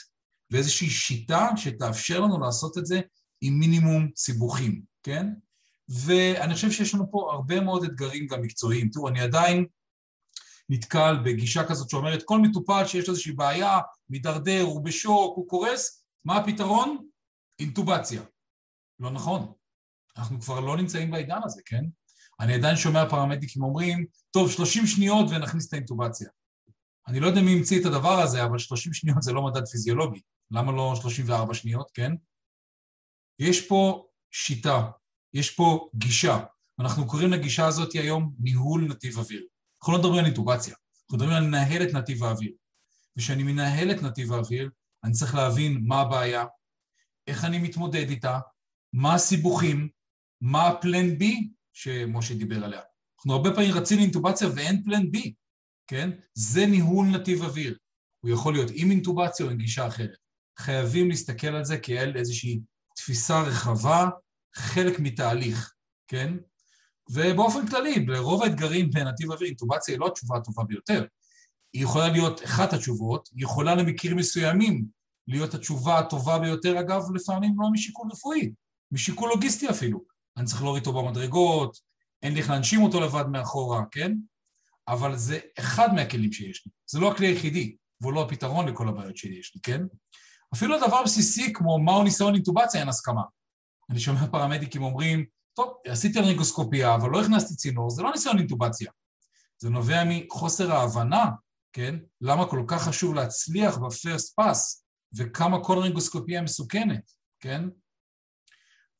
ואיזושהי 0.51 0.91
שיטה 0.91 1.49
שתאפשר 1.57 2.21
לנו 2.21 2.41
לעשות 2.41 2.79
את 2.79 2.87
זה 2.87 3.01
עם 3.41 3.59
מינימום 3.59 4.11
סיבוכים, 4.17 4.83
כן? 5.03 5.27
ואני 5.89 6.55
חושב 6.55 6.71
שיש 6.71 6.95
לנו 6.95 7.11
פה 7.11 7.31
הרבה 7.33 7.61
מאוד 7.61 7.85
אתגרים 7.85 8.27
גם 8.27 8.43
מקצועיים. 8.43 8.89
תראו, 8.89 9.09
אני 9.09 9.21
עדיין 9.21 9.67
נתקל 10.69 11.17
בגישה 11.25 11.65
כזאת 11.65 11.91
שאומרת, 11.91 12.23
כל 12.25 12.39
מטופל 12.39 12.87
שיש 12.87 13.07
לו 13.07 13.13
איזושהי 13.13 13.33
בעיה, 13.33 13.79
מידרדר, 14.11 14.63
הוא 14.63 14.85
בשוק, 14.85 15.37
הוא 15.37 15.49
קורס, 15.49 16.05
מה 16.25 16.37
הפתרון? 16.37 17.07
אינטובציה. 17.59 18.23
לא 19.01 19.11
נכון. 19.11 19.53
אנחנו 20.17 20.41
כבר 20.41 20.61
לא 20.61 20.77
נמצאים 20.77 21.11
בעידן 21.11 21.39
הזה, 21.45 21.63
כן? 21.65 21.85
אני 22.41 22.55
עדיין 22.55 22.77
שומע 22.77 23.09
פרמדיקים 23.11 23.63
אומרים, 23.63 24.07
טוב, 24.31 24.51
30 24.51 24.87
שניות 24.87 25.27
ונכניס 25.31 25.69
את 25.69 25.73
האינטובציה. 25.73 26.29
אני 27.09 27.21
לא 27.21 27.27
יודע 27.27 27.41
מי 27.41 27.53
המציא 27.53 27.81
את 27.81 27.87
הדבר 27.87 28.21
הזה, 28.21 28.45
אבל 28.45 28.59
30 28.59 28.93
שניות 28.93 29.23
זה 29.23 29.33
לא 29.33 29.43
מדד 29.43 29.67
פיזיולוגי. 29.67 30.21
למה 30.51 30.73
לא 30.73 30.95
34 31.01 31.55
שניות, 31.55 31.91
כן? 31.95 32.13
יש 33.39 33.69
פה 33.69 34.07
שיטה, 34.31 34.91
יש 35.37 35.51
פה 35.51 35.89
גישה. 35.95 36.41
אנחנו 36.81 37.07
קוראים 37.07 37.31
לגישה 37.31 37.67
הזאת 37.67 37.93
היום 37.93 38.35
ניהול 38.39 38.85
נתיב 38.89 39.19
אוויר. 39.19 39.43
אנחנו 39.81 39.93
לא 39.93 39.99
מדברים 39.99 40.19
על 40.19 40.27
אינטובציה, 40.27 40.75
אנחנו 40.75 41.17
מדברים 41.17 41.37
על 41.37 41.43
לנהל 41.43 41.83
את 41.83 41.95
נתיב 41.95 42.25
האוויר. 42.25 42.53
וכשאני 43.17 43.43
מנהל 43.43 43.91
את 43.91 44.03
נתיב 44.03 44.33
האוויר, 44.33 44.71
אני 45.05 45.13
צריך 45.13 45.35
להבין 45.35 45.81
מה 45.87 46.01
הבעיה, 46.01 46.45
איך 47.27 47.45
אני 47.45 47.59
מתמודד 47.59 48.11
איתה, 48.11 48.41
מה 48.93 49.15
הסיבוכים, 49.15 49.89
מה 50.41 50.67
הפלן 50.69 51.19
בי 51.19 51.49
שמשה 51.73 52.35
דיבר 52.35 52.65
עליה. 52.65 52.81
אנחנו 53.19 53.33
הרבה 53.33 53.55
פעמים 53.55 53.75
רצים 53.75 53.99
לאינטובציה 53.99 54.49
ואין 54.55 54.83
פלן 54.85 55.11
בי, 55.11 55.35
כן? 55.87 56.11
זה 56.35 56.67
ניהול 56.67 57.07
נתיב 57.07 57.43
אוויר. 57.43 57.79
הוא 58.21 58.31
יכול 58.31 58.53
להיות 58.53 58.71
עם 58.75 58.91
אינטובציה 58.91 59.47
או 59.47 59.51
עם 59.51 59.57
גישה 59.57 59.87
אחרת. 59.87 60.17
חייבים 60.59 61.09
להסתכל 61.09 61.47
על 61.47 61.65
זה 61.65 61.79
כאל 61.79 62.17
איזושהי 62.17 62.61
תפיסה 62.97 63.43
רחבה, 63.43 64.09
חלק 64.57 65.01
מתהליך, 65.01 65.75
כן? 66.09 66.35
ובאופן 67.11 67.67
כללי, 67.67 68.07
לרוב 68.07 68.43
האתגרים 68.43 68.91
בנתיב 68.91 69.33
אוויר, 69.33 69.49
אינטובציה 69.49 69.95
היא 69.95 70.01
לא 70.01 70.07
התשובה 70.07 70.37
הטובה 70.37 70.65
ביותר. 70.65 71.05
היא 71.73 71.83
יכולה 71.83 72.09
להיות 72.09 72.45
אחת 72.45 72.73
התשובות, 72.73 73.29
היא 73.35 73.45
יכולה 73.45 73.75
למקרים 73.75 74.17
מסוימים 74.17 74.85
להיות 75.29 75.55
התשובה 75.55 75.99
הטובה 75.99 76.39
ביותר, 76.39 76.81
אגב, 76.81 77.03
לפעמים 77.15 77.55
לא 77.59 77.69
משיקול 77.73 78.09
רפואי, 78.13 78.53
משיקול 78.93 79.29
לוגיסטי 79.29 79.71
אפילו. 79.71 80.01
אני 80.37 80.47
צריך 80.47 80.63
להוריד 80.63 80.87
אותו 80.87 81.03
במדרגות, 81.03 81.77
אין 82.23 82.35
לי 82.35 82.41
איך 82.41 82.51
להנשים 82.51 82.83
אותו 82.83 83.01
לבד 83.01 83.25
מאחורה, 83.29 83.83
כן? 83.91 84.13
אבל 84.89 85.17
זה 85.17 85.39
אחד 85.59 85.95
מהכלים 85.95 86.33
שיש 86.33 86.67
לי. 86.67 86.73
זה 86.91 87.01
לא 87.01 87.13
הכלי 87.13 87.27
היחידי, 87.27 87.77
והוא 88.01 88.13
לא 88.13 88.23
הפתרון 88.23 88.69
לכל 88.69 88.89
הבעיות 88.89 89.17
שיש 89.17 89.55
לי, 89.55 89.61
כן? 89.61 89.83
אפילו 90.55 90.87
דבר 90.87 91.03
בסיסי 91.05 91.53
כמו 91.53 91.79
מהו 91.79 92.03
ניסיון 92.03 92.35
אינטובציה 92.35 92.81
אין 92.81 92.89
הסכמה. 92.89 93.23
אני 93.91 94.01
שומע 94.01 94.27
פרמדיקים 94.27 94.83
אומרים, 94.83 95.25
טוב, 95.57 95.75
עשיתי 95.87 96.21
רינגוסקופיה, 96.21 96.95
אבל 96.95 97.11
לא 97.11 97.21
הכנסתי 97.21 97.55
צינור, 97.55 97.91
זה 97.91 98.03
לא 98.03 98.11
ניסיון 98.13 98.39
אינטובציה. 98.39 98.91
זה 99.59 99.71
נובע 99.71 100.03
מחוסר 100.09 100.73
ההבנה, 100.73 101.31
כן? 101.73 101.97
למה 102.21 102.47
כל 102.47 102.65
כך 102.69 102.83
חשוב 102.83 103.15
להצליח 103.15 103.79
בפרסט 103.79 104.35
פאס, 104.37 104.87
וכמה 105.17 105.65
כל 105.65 105.79
רינגוסקופיה 105.79 106.43
מסוכנת, 106.43 107.11
כן? 107.41 107.63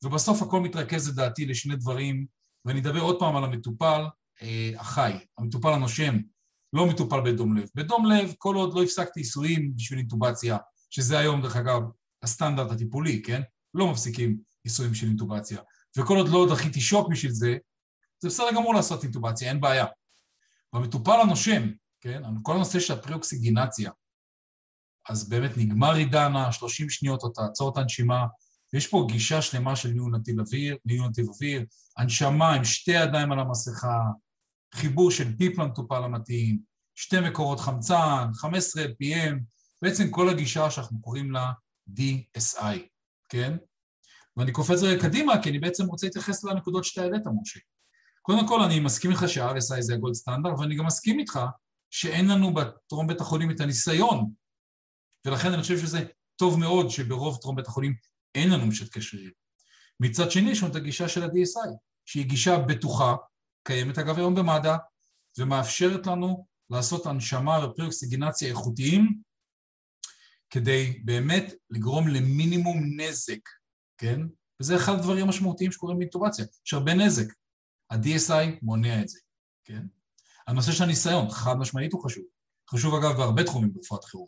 ובסוף 0.03 0.41
הכל 0.41 0.59
מתרכז 0.59 1.09
לדעתי 1.09 1.45
לשני 1.45 1.75
דברים, 1.75 2.25
ואני 2.65 2.79
אדבר 2.79 3.01
עוד 3.01 3.19
פעם 3.19 3.35
על 3.35 3.43
המטופל 3.43 4.05
אה, 4.41 4.71
החי, 4.79 5.13
המטופל 5.37 5.73
הנושם, 5.73 6.17
לא 6.73 6.87
מטופל 6.87 7.21
בדום 7.21 7.57
לב. 7.57 7.69
בדום 7.75 8.05
לב, 8.05 8.33
כל 8.37 8.55
עוד 8.55 8.73
לא 8.73 8.83
הפסקתי 8.83 9.19
עיסויים 9.19 9.75
בשביל 9.75 9.99
אינטובציה, 9.99 10.57
שזה 10.89 11.19
היום, 11.19 11.41
דרך 11.41 11.55
אגב, 11.55 11.81
הסטנדרט 12.23 12.71
הטיפולי, 12.71 13.21
כן? 13.21 13.41
לא 13.73 13.91
מפסיקים 13.91 14.37
עיסויים 14.67 14.93
של 14.93 15.07
אינטובציה. 15.07 15.61
וכל 15.97 16.17
עוד 16.17 16.29
לא 16.29 16.47
דחיתי 16.49 16.81
שוק 16.81 17.11
בשביל 17.11 17.31
זה, 17.31 17.57
זה 18.19 18.27
בסדר 18.27 18.51
גמור 18.55 18.73
לעשות 18.73 19.03
אינטובציה, 19.03 19.49
אין 19.49 19.61
בעיה. 19.61 19.85
במטופל 20.73 21.19
הנושם, 21.21 21.69
כן? 22.01 22.23
כל 22.43 22.55
הנושא 22.55 22.79
של 22.79 22.93
הפריאוקסיגינציה, 22.93 23.91
אז 25.09 25.29
באמת 25.29 25.51
נגמר 25.57 25.93
עידן 25.93 26.33
30 26.51 26.89
שניות, 26.89 27.23
או 27.23 27.29
תעצור 27.29 27.69
את 27.71 27.77
הנשימה, 27.77 28.25
ויש 28.73 28.87
פה 28.87 29.07
גישה 29.11 29.41
שלמה 29.41 29.75
של 29.75 29.89
ניהול 29.89 30.17
נתיב 30.17 30.39
אוויר, 30.39 30.77
ניהול 30.85 31.07
נתיב 31.07 31.29
אוויר, 31.29 31.65
הנשמה 31.97 32.53
עם 32.53 32.63
שתי 32.63 32.91
ידיים 32.91 33.31
על 33.31 33.39
המסכה, 33.39 33.99
חיבור 34.73 35.11
של 35.11 35.37
פיפ 35.37 35.59
למטופל 35.59 36.03
המתאים, 36.03 36.59
שתי 36.95 37.19
מקורות 37.19 37.59
חמצן, 37.59 38.27
15 38.33 38.83
LPM, 38.83 39.35
בעצם 39.81 40.11
כל 40.11 40.29
הגישה 40.29 40.71
שאנחנו 40.71 41.01
קוראים 41.01 41.31
לה 41.31 41.51
DSI, 41.89 42.77
כן? 43.29 43.57
ואני 44.37 44.51
קופץ 44.51 44.83
רגע 44.83 45.01
קדימה, 45.01 45.43
כי 45.43 45.49
אני 45.49 45.59
בעצם 45.59 45.85
רוצה 45.85 46.07
להתייחס 46.07 46.43
לנקודות 46.43 46.83
שאתה 46.83 47.01
העלית, 47.01 47.23
משה. 47.41 47.59
קודם 48.21 48.47
כל, 48.47 48.61
אני 48.61 48.79
מסכים 48.79 49.11
איתך 49.11 49.23
שה-RSI 49.27 49.81
זה 49.81 49.93
הגולד 49.93 50.13
סטנדרט, 50.13 50.59
ואני 50.59 50.75
גם 50.75 50.85
מסכים 50.85 51.19
איתך 51.19 51.39
שאין 51.91 52.27
לנו 52.27 52.53
בטרום 52.53 53.07
בית 53.07 53.21
החולים 53.21 53.51
את 53.51 53.61
הניסיון, 53.61 54.31
ולכן 55.25 55.53
אני 55.53 55.61
חושב 55.61 55.77
שזה 55.77 56.05
טוב 56.35 56.59
מאוד 56.59 56.89
שברוב 56.89 57.37
טרום 57.41 57.55
בית 57.55 57.67
החולים 57.67 57.95
אין 58.35 58.49
לנו 58.49 58.65
משתקי 58.65 59.01
שרירים. 59.01 59.31
מצד 59.99 60.31
שני, 60.31 60.51
יש 60.51 60.63
לנו 60.63 60.71
את 60.71 60.75
הגישה 60.75 61.09
של 61.09 61.23
ה-DSI, 61.23 61.69
שהיא 62.05 62.25
גישה 62.25 62.59
בטוחה, 62.59 63.15
קיימת 63.63 63.97
אגב 63.97 64.17
היום 64.17 64.35
במד"א, 64.35 64.77
ומאפשרת 65.37 66.07
לנו 66.07 66.47
לעשות 66.69 67.05
הנשמה 67.05 67.65
ופריאוקסיגינציה 67.65 68.49
איכותיים, 68.49 69.21
כדי 70.49 71.01
באמת 71.05 71.53
לגרום 71.69 72.07
למינימום 72.07 72.83
נזק, 73.01 73.39
כן? 73.97 74.21
וזה 74.61 74.75
אחד 74.75 74.93
הדברים 74.93 75.25
המשמעותיים 75.25 75.71
שקורים 75.71 75.97
באינטובציה, 75.97 76.45
יש 76.65 76.73
הרבה 76.73 76.93
נזק. 76.93 77.33
ה-DSI 77.89 78.59
מונע 78.61 79.01
את 79.01 79.09
זה, 79.09 79.19
כן? 79.65 79.85
הנושא 80.47 80.71
של 80.71 80.83
הניסיון, 80.83 81.29
חד 81.29 81.57
משמעית 81.57 81.93
הוא 81.93 82.03
חשוב. 82.03 82.23
חשוב 82.69 82.95
אגב 82.95 83.17
בהרבה 83.17 83.43
תחומים 83.43 83.73
ברפואת 83.73 84.03
חירום. 84.03 84.27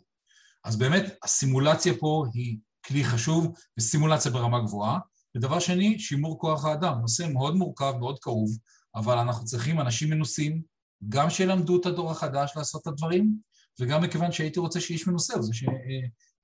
אז 0.64 0.76
באמת, 0.76 1.04
הסימולציה 1.22 1.92
פה 1.98 2.24
היא 2.34 2.58
כלי 2.86 3.04
חשוב, 3.04 3.54
וסימולציה 3.78 4.30
ברמה 4.30 4.60
גבוהה. 4.60 4.98
ודבר 5.36 5.58
שני, 5.58 5.98
שימור 5.98 6.40
כוח 6.40 6.64
האדם, 6.64 7.00
נושא 7.00 7.26
מאוד 7.32 7.56
מורכב, 7.56 7.94
מאוד 7.98 8.18
כאוב, 8.18 8.50
אבל 8.94 9.18
אנחנו 9.18 9.44
צריכים 9.44 9.80
אנשים 9.80 10.10
מנוסים, 10.10 10.62
גם 11.08 11.30
שילמדו 11.30 11.80
את 11.80 11.86
הדור 11.86 12.10
החדש 12.10 12.52
לעשות 12.56 12.82
את 12.82 12.86
הדברים, 12.86 13.36
וגם 13.80 14.02
מכיוון 14.02 14.32
שהייתי 14.32 14.60
רוצה 14.60 14.80
שאיש 14.80 15.06
מנוסה 15.06 15.42
זה 15.42 15.52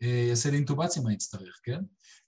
שיעשה 0.03 0.51
לי 0.51 0.57
אינטובציה 0.57 1.03
מה 1.03 1.13
יצטרך, 1.13 1.61
כן? 1.63 1.81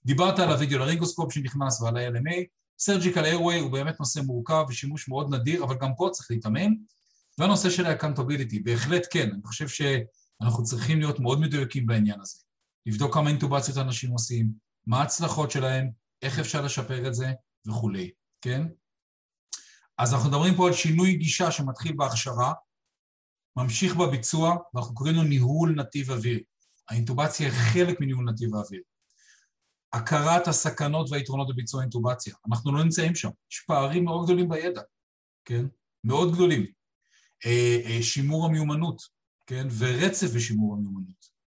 דיברת 0.05 0.39
על 0.39 0.49
הווידאו 0.49 0.79
לרינגוסקופ 0.79 1.33
שנכנס 1.33 1.81
ועל 1.81 1.97
ה-LMA, 1.97 2.35
סרג'יקל 2.79 3.25
איירווי 3.25 3.59
הוא 3.59 3.71
באמת 3.71 3.99
נושא 3.99 4.19
מורכב 4.19 4.65
ושימוש 4.69 5.07
מאוד 5.07 5.35
נדיר, 5.35 5.63
אבל 5.63 5.75
גם 5.81 5.91
פה 5.97 6.09
צריך 6.11 6.31
להתאמן. 6.31 6.71
והנושא 7.37 7.69
של 7.69 7.85
ה-accountability, 7.85 8.63
בהחלט 8.63 9.07
כן, 9.11 9.29
אני 9.31 9.41
חושב 9.43 9.67
שאנחנו 9.67 10.63
צריכים 10.63 10.99
להיות 10.99 11.19
מאוד 11.19 11.39
מדויקים 11.39 11.85
בעניין 11.85 12.21
הזה. 12.21 12.39
לבדוק 12.85 13.13
כמה 13.13 13.29
אינטובציות 13.29 13.77
אנשים 13.77 14.11
עושים, 14.11 14.51
מה 14.87 14.99
ההצלחות 14.99 15.51
שלהם, 15.51 15.89
איך 16.21 16.39
אפשר 16.39 16.61
לשפר 16.61 17.07
את 17.07 17.13
זה 17.13 17.31
וכולי, 17.67 18.11
כן? 18.41 18.67
אז 19.97 20.13
אנחנו 20.13 20.29
מדברים 20.29 20.55
פה 20.55 20.67
על 20.67 20.73
שינוי 20.73 21.13
גישה 21.13 21.51
שמתחיל 21.51 21.95
בהכשרה, 21.95 22.53
ממשיך 23.55 23.95
בביצוע, 23.95 24.55
ואנחנו 24.73 24.95
קוראים 24.95 25.15
לו 25.15 25.23
ניהול 25.23 25.75
נתיב 25.75 26.11
אוויר. 26.11 26.39
האינטובציה 26.89 27.47
היא 27.47 27.55
חלק 27.55 28.01
מניהול 28.01 28.25
נתיב 28.25 28.55
האוויר. 28.55 28.81
הכרת 29.93 30.47
הסכנות 30.47 31.11
והיתרונות 31.11 31.47
בביצוע 31.49 31.81
אינטובציה. 31.81 32.33
אנחנו 32.49 32.71
לא 32.71 32.83
נמצאים 32.83 33.15
שם. 33.15 33.29
יש 33.51 33.59
פערים 33.67 34.05
מאוד 34.05 34.25
גדולים 34.25 34.49
בידע, 34.49 34.81
כן? 35.45 35.65
מאוד 36.03 36.33
גדולים. 36.33 36.65
אה, 37.45 37.79
אה, 37.85 38.03
שימור 38.03 38.45
המיומנות, 38.45 39.01
כן? 39.47 39.67
ורצף 39.77 40.27
בשימור 40.35 40.73
המיומנות. 40.73 41.39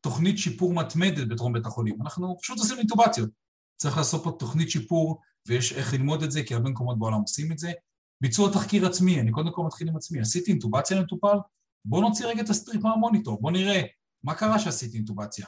תוכנית 0.00 0.38
שיפור 0.38 0.74
מתמדת 0.74 1.28
בטרום 1.28 1.52
בית 1.52 1.66
החולים. 1.66 2.02
אנחנו 2.02 2.36
פשוט 2.42 2.58
עושים 2.58 2.78
אינטובציות. 2.78 3.30
צריך 3.76 3.96
לעשות 3.96 4.24
פה 4.24 4.36
תוכנית 4.38 4.70
שיפור, 4.70 5.20
ויש 5.46 5.72
איך 5.72 5.94
ללמוד 5.94 6.22
את 6.22 6.30
זה, 6.30 6.42
כי 6.42 6.54
הרבה 6.54 6.70
מקומות 6.70 6.98
בעולם 6.98 7.20
עושים 7.20 7.52
את 7.52 7.58
זה. 7.58 7.72
ביצוע 8.20 8.52
תחקיר 8.52 8.86
עצמי, 8.86 9.20
אני 9.20 9.32
קודם 9.32 9.52
כל 9.52 9.62
מתחיל 9.62 9.88
עם 9.88 9.96
עצמי. 9.96 10.20
עשיתי 10.20 10.50
אינטובציה 10.50 11.00
למטופל, 11.00 11.36
בואו 11.84 12.00
נוציא 12.00 12.26
רגע 12.26 12.42
את 12.42 12.48
ה 12.48 12.54
strip 12.54 12.82
מהמוניטור, 12.82 13.40
בואו 13.40 13.52
נראה 13.52 13.82
מה 14.24 14.34
קרה 14.34 14.58
שעשיתי 14.58 14.96
אינטובציה. 14.96 15.46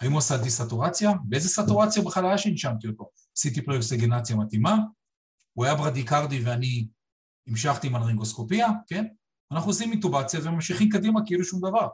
האם 0.00 0.12
הוא 0.12 0.18
עשה 0.18 0.36
דה-סטורציה? 0.36 1.12
באיזה 1.24 1.48
סטורציה 1.48 2.02
בכלל 2.02 2.26
היה 2.26 2.38
שהנשמתי 2.38 2.86
אותו? 2.86 3.10
עשיתי 3.36 3.64
פרה-אוקסיגנציה 3.64 4.36
מתאימה? 4.36 4.76
הוא 5.52 5.64
היה 5.64 5.74
ברדיקרדי 5.74 6.40
ואני 6.44 6.88
המשכתי 7.46 7.86
עם 7.86 7.94
הלרינגוסקופיה, 7.94 8.68
כן? 8.86 9.06
אנחנו 9.52 9.70
עושים 9.70 9.92
אינטובציה 9.92 10.40
וממשיכים 10.42 10.88
קדימה 10.88 11.20
כאילו 11.26 11.44
שום 11.44 11.60
דבר. 11.60 11.88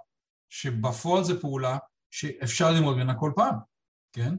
שבפועל 0.50 1.24
זו 1.24 1.40
פעולה 1.40 1.78
שאפשר 2.10 2.70
ללמוד 2.70 2.96
ממנה 2.96 3.14
כל 3.14 3.32
פעם, 3.36 3.54
כן? 4.12 4.34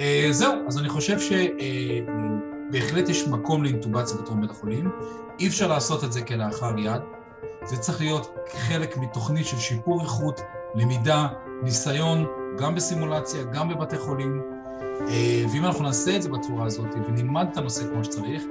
Uh, 0.00 0.32
זהו, 0.32 0.66
אז 0.66 0.78
אני 0.78 0.88
חושב 0.88 1.16
שבהחלט 1.18 3.06
uh, 3.06 3.10
יש 3.10 3.28
מקום 3.28 3.64
לאינטובציה 3.64 4.16
בתרום 4.16 4.40
בית 4.40 4.50
החולים. 4.50 4.90
אי 5.38 5.48
אפשר 5.48 5.68
לעשות 5.68 6.04
את 6.04 6.12
זה 6.12 6.22
כלאחר 6.22 6.78
יד. 6.78 7.17
זה 7.64 7.76
צריך 7.76 8.00
להיות 8.00 8.34
חלק 8.68 8.96
מתוכנית 8.96 9.46
של 9.46 9.58
שיפור 9.58 10.02
איכות, 10.02 10.40
למידה, 10.74 11.28
ניסיון, 11.62 12.26
גם 12.58 12.74
בסימולציה, 12.74 13.42
גם 13.42 13.68
בבתי 13.68 13.98
חולים. 13.98 14.42
Uh, 14.98 15.10
ואם 15.52 15.64
אנחנו 15.64 15.84
נעשה 15.84 16.16
את 16.16 16.22
זה 16.22 16.28
בצורה 16.28 16.66
הזאת 16.66 16.86
ונלמד 17.08 17.48
את 17.52 17.56
הנושא 17.56 17.84
כמו 17.92 18.04
שצריך, 18.04 18.42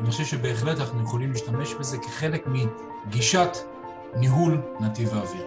אני 0.00 0.10
חושב 0.10 0.24
שבהחלט 0.24 0.80
אנחנו 0.80 1.02
יכולים 1.02 1.32
להשתמש 1.32 1.74
בזה 1.74 1.98
כחלק 1.98 2.46
מגישת 2.46 3.56
ניהול 4.16 4.60
נתיב 4.80 5.14
האוויר. 5.14 5.46